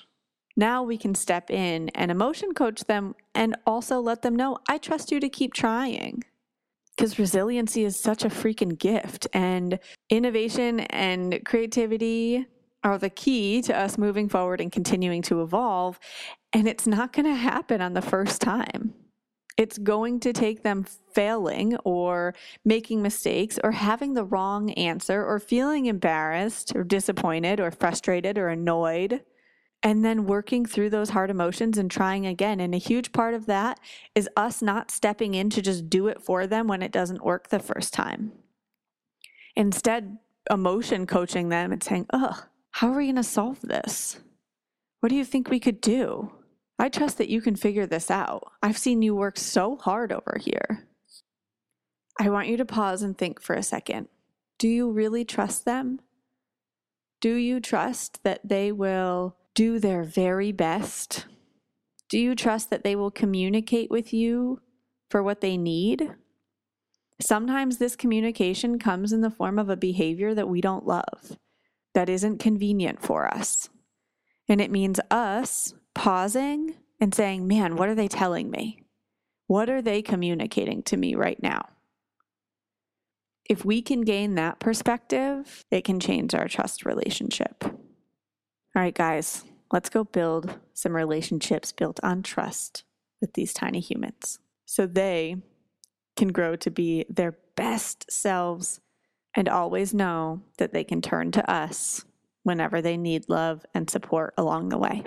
Now 0.55 0.83
we 0.83 0.97
can 0.97 1.15
step 1.15 1.49
in 1.49 1.89
and 1.89 2.11
emotion 2.11 2.53
coach 2.53 2.81
them 2.81 3.15
and 3.33 3.55
also 3.65 3.99
let 3.99 4.21
them 4.21 4.35
know, 4.35 4.59
I 4.69 4.77
trust 4.77 5.11
you 5.11 5.19
to 5.19 5.29
keep 5.29 5.53
trying. 5.53 6.23
Because 6.95 7.17
resiliency 7.17 7.83
is 7.85 7.99
such 7.99 8.23
a 8.23 8.29
freaking 8.29 8.77
gift, 8.77 9.25
and 9.33 9.79
innovation 10.11 10.81
and 10.81 11.41
creativity 11.43 12.45
are 12.83 12.99
the 12.99 13.09
key 13.09 13.63
to 13.63 13.75
us 13.75 13.97
moving 13.97 14.29
forward 14.29 14.61
and 14.61 14.71
continuing 14.71 15.23
to 15.23 15.41
evolve. 15.41 15.99
And 16.51 16.67
it's 16.67 16.85
not 16.85 17.11
going 17.11 17.25
to 17.25 17.33
happen 17.33 17.81
on 17.81 17.93
the 17.93 18.01
first 18.01 18.41
time. 18.41 18.93
It's 19.57 19.79
going 19.79 20.19
to 20.21 20.33
take 20.33 20.61
them 20.61 20.85
failing 21.13 21.77
or 21.77 22.35
making 22.63 23.01
mistakes 23.01 23.57
or 23.63 23.71
having 23.71 24.13
the 24.13 24.25
wrong 24.25 24.71
answer 24.71 25.25
or 25.25 25.39
feeling 25.39 25.87
embarrassed 25.87 26.75
or 26.75 26.83
disappointed 26.83 27.59
or 27.59 27.71
frustrated 27.71 28.37
or 28.37 28.49
annoyed 28.49 29.21
and 29.83 30.03
then 30.03 30.25
working 30.25 30.65
through 30.65 30.89
those 30.89 31.09
hard 31.09 31.29
emotions 31.29 31.77
and 31.77 31.91
trying 31.91 32.25
again. 32.25 32.61
And 32.61 32.73
a 32.73 32.79
huge 32.79 33.11
part 33.11 33.33
of 33.33 33.45
that 33.47 33.79
is 34.15 34.29
us 34.37 34.61
not 34.61 34.89
stepping 34.89 35.33
in 35.33 35.49
to 35.51 35.61
just 35.61 35.89
do 35.89 36.07
it 36.07 36.21
for 36.21 36.47
them 36.47 36.67
when 36.67 36.81
it 36.81 36.91
doesn't 36.91 37.23
work 37.23 37.49
the 37.49 37.59
first 37.59 37.93
time. 37.93 38.31
Instead, 39.55 40.17
emotion 40.49 41.05
coaching 41.05 41.49
them 41.49 41.71
and 41.73 41.83
saying, 41.83 42.05
Ugh, 42.11 42.43
how 42.71 42.91
are 42.91 42.97
we 42.97 43.05
going 43.05 43.17
to 43.17 43.23
solve 43.23 43.61
this? 43.61 44.19
What 45.01 45.09
do 45.09 45.15
you 45.15 45.25
think 45.25 45.49
we 45.49 45.59
could 45.59 45.81
do? 45.81 46.31
I 46.79 46.89
trust 46.89 47.17
that 47.17 47.29
you 47.29 47.41
can 47.41 47.55
figure 47.55 47.85
this 47.85 48.09
out. 48.09 48.51
I've 48.63 48.77
seen 48.77 49.01
you 49.01 49.15
work 49.15 49.37
so 49.37 49.75
hard 49.75 50.11
over 50.11 50.37
here. 50.39 50.87
I 52.19 52.29
want 52.29 52.47
you 52.47 52.57
to 52.57 52.65
pause 52.65 53.01
and 53.01 53.17
think 53.17 53.41
for 53.41 53.53
a 53.53 53.63
second. 53.63 54.07
Do 54.57 54.67
you 54.67 54.89
really 54.89 55.25
trust 55.25 55.65
them? 55.65 55.99
Do 57.21 57.35
you 57.35 57.59
trust 57.59 58.23
that 58.23 58.41
they 58.43 58.71
will 58.71 59.35
do 59.55 59.79
their 59.79 60.03
very 60.03 60.51
best? 60.51 61.25
Do 62.09 62.19
you 62.19 62.35
trust 62.35 62.69
that 62.69 62.83
they 62.83 62.95
will 62.95 63.11
communicate 63.11 63.89
with 63.89 64.13
you 64.13 64.61
for 65.09 65.21
what 65.23 65.41
they 65.41 65.57
need? 65.57 66.15
Sometimes 67.21 67.77
this 67.77 67.95
communication 67.95 68.79
comes 68.79 69.13
in 69.13 69.21
the 69.21 69.29
form 69.29 69.57
of 69.59 69.69
a 69.69 69.77
behavior 69.77 70.33
that 70.33 70.49
we 70.49 70.61
don't 70.61 70.85
love, 70.85 71.37
that 71.93 72.09
isn't 72.09 72.39
convenient 72.39 73.01
for 73.01 73.27
us. 73.33 73.69
And 74.49 74.59
it 74.59 74.71
means 74.71 74.99
us 75.09 75.73
pausing 75.93 76.75
and 76.99 77.13
saying, 77.13 77.47
man, 77.47 77.75
what 77.75 77.89
are 77.89 77.95
they 77.95 78.07
telling 78.07 78.49
me? 78.49 78.83
What 79.47 79.69
are 79.69 79.81
they 79.81 80.01
communicating 80.01 80.83
to 80.83 80.97
me 80.97 81.15
right 81.15 81.41
now? 81.41 81.69
If 83.49 83.65
we 83.65 83.81
can 83.81 84.01
gain 84.01 84.35
that 84.35 84.59
perspective, 84.59 85.63
it 85.69 85.83
can 85.83 85.99
change 85.99 86.33
our 86.33 86.47
trust 86.47 86.85
relationship. 86.85 87.63
All 88.75 88.81
right, 88.81 88.95
guys, 88.95 89.43
let's 89.71 89.89
go 89.89 90.03
build 90.03 90.59
some 90.73 90.95
relationships 90.95 91.71
built 91.71 91.99
on 92.01 92.23
trust 92.23 92.83
with 93.21 93.33
these 93.33 93.53
tiny 93.53 93.79
humans 93.79 94.39
so 94.65 94.87
they 94.87 95.37
can 96.15 96.29
grow 96.29 96.55
to 96.55 96.71
be 96.71 97.05
their 97.07 97.37
best 97.55 98.11
selves 98.11 98.79
and 99.35 99.47
always 99.47 99.93
know 99.93 100.41
that 100.57 100.73
they 100.73 100.83
can 100.83 101.01
turn 101.01 101.31
to 101.31 101.51
us 101.51 102.03
whenever 102.41 102.81
they 102.81 102.97
need 102.97 103.29
love 103.29 103.63
and 103.75 103.89
support 103.89 104.33
along 104.37 104.69
the 104.69 104.77
way. 104.77 105.03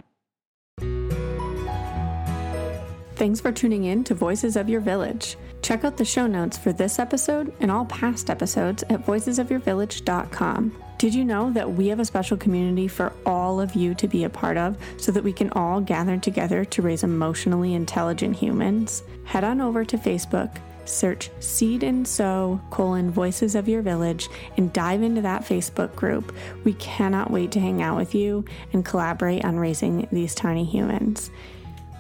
Thanks 3.17 3.41
for 3.41 3.51
tuning 3.51 3.85
in 3.85 4.05
to 4.05 4.15
Voices 4.15 4.57
of 4.57 4.69
Your 4.69 4.81
Village. 4.81 5.37
Check 5.63 5.85
out 5.85 5.97
the 5.97 6.05
show 6.05 6.27
notes 6.27 6.57
for 6.57 6.73
this 6.73 6.99
episode 6.99 7.53
and 7.61 7.71
all 7.71 7.87
past 7.87 8.31
episodes 8.31 8.85
at 8.91 9.05
voicesofyourvillage.com. 9.05 10.83
Did 10.99 11.15
you 11.15 11.27
know 11.27 11.51
that 11.53 11.73
we 11.73 11.89
have 11.89 12.01
a 12.01 12.07
special 12.07 12.39
community 12.39 12.89
for 12.89 13.13
all 13.27 13.61
of 13.61 13.75
you 13.75 13.95
to 13.97 14.09
be 14.09 14.25
a 14.25 14.31
part 14.31 14.57
of 14.57 14.79
so 14.97 15.13
that 15.13 15.23
we 15.23 15.33
can 15.33 15.51
all 15.51 15.79
gather 15.79 16.17
together 16.17 16.65
to 16.65 16.81
raise 16.81 17.05
emotionally 17.05 17.75
intelligent 17.75 18.35
humans? 18.35 19.03
Head 19.25 19.45
on 19.45 19.61
over 19.61 19.85
to 19.85 19.99
Facebook, 19.99 20.57
search 20.87 21.29
Seed 21.39 21.83
and 21.83 22.09
Sew 22.09 22.59
colon 22.71 23.11
Voices 23.11 23.55
of 23.55 23.69
Your 23.69 23.83
Village 23.83 24.29
and 24.57 24.73
dive 24.73 25.03
into 25.03 25.21
that 25.21 25.43
Facebook 25.43 25.95
group. 25.95 26.35
We 26.65 26.73
cannot 26.75 27.31
wait 27.31 27.51
to 27.53 27.61
hang 27.61 27.83
out 27.83 27.99
with 27.99 28.15
you 28.15 28.47
and 28.73 28.83
collaborate 28.83 29.45
on 29.45 29.59
raising 29.59 30.09
these 30.11 30.35
tiny 30.35 30.65
humans. 30.65 31.31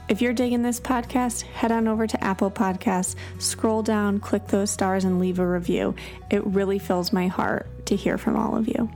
If 0.08 0.22
you're 0.22 0.32
digging 0.32 0.62
this 0.62 0.78
podcast, 0.78 1.42
head 1.42 1.72
on 1.72 1.88
over 1.88 2.06
to 2.06 2.22
Apple 2.22 2.48
Podcasts, 2.48 3.16
scroll 3.38 3.82
down, 3.82 4.20
click 4.20 4.46
those 4.46 4.70
stars, 4.70 5.02
and 5.02 5.18
leave 5.18 5.40
a 5.40 5.46
review. 5.46 5.96
It 6.30 6.46
really 6.46 6.78
fills 6.78 7.12
my 7.12 7.26
heart 7.26 7.66
to 7.86 7.96
hear 7.96 8.16
from 8.16 8.36
all 8.36 8.56
of 8.56 8.68
you. 8.68 8.88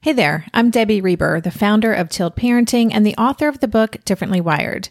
Hey 0.00 0.14
there, 0.14 0.46
I'm 0.54 0.70
Debbie 0.70 1.02
Reber, 1.02 1.42
the 1.42 1.50
founder 1.50 1.92
of 1.92 2.08
Tilt 2.08 2.36
Parenting 2.36 2.88
and 2.90 3.04
the 3.04 3.16
author 3.16 3.48
of 3.48 3.60
the 3.60 3.68
book 3.68 3.98
Differently 4.06 4.40
Wired. 4.40 4.88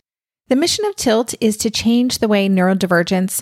The 0.49 0.55
mission 0.55 0.85
of 0.85 0.95
Tilt 0.95 1.33
is 1.41 1.57
to 1.57 1.71
change 1.71 2.19
the 2.19 2.27
way 2.27 2.47
neurodivergence, 2.47 3.41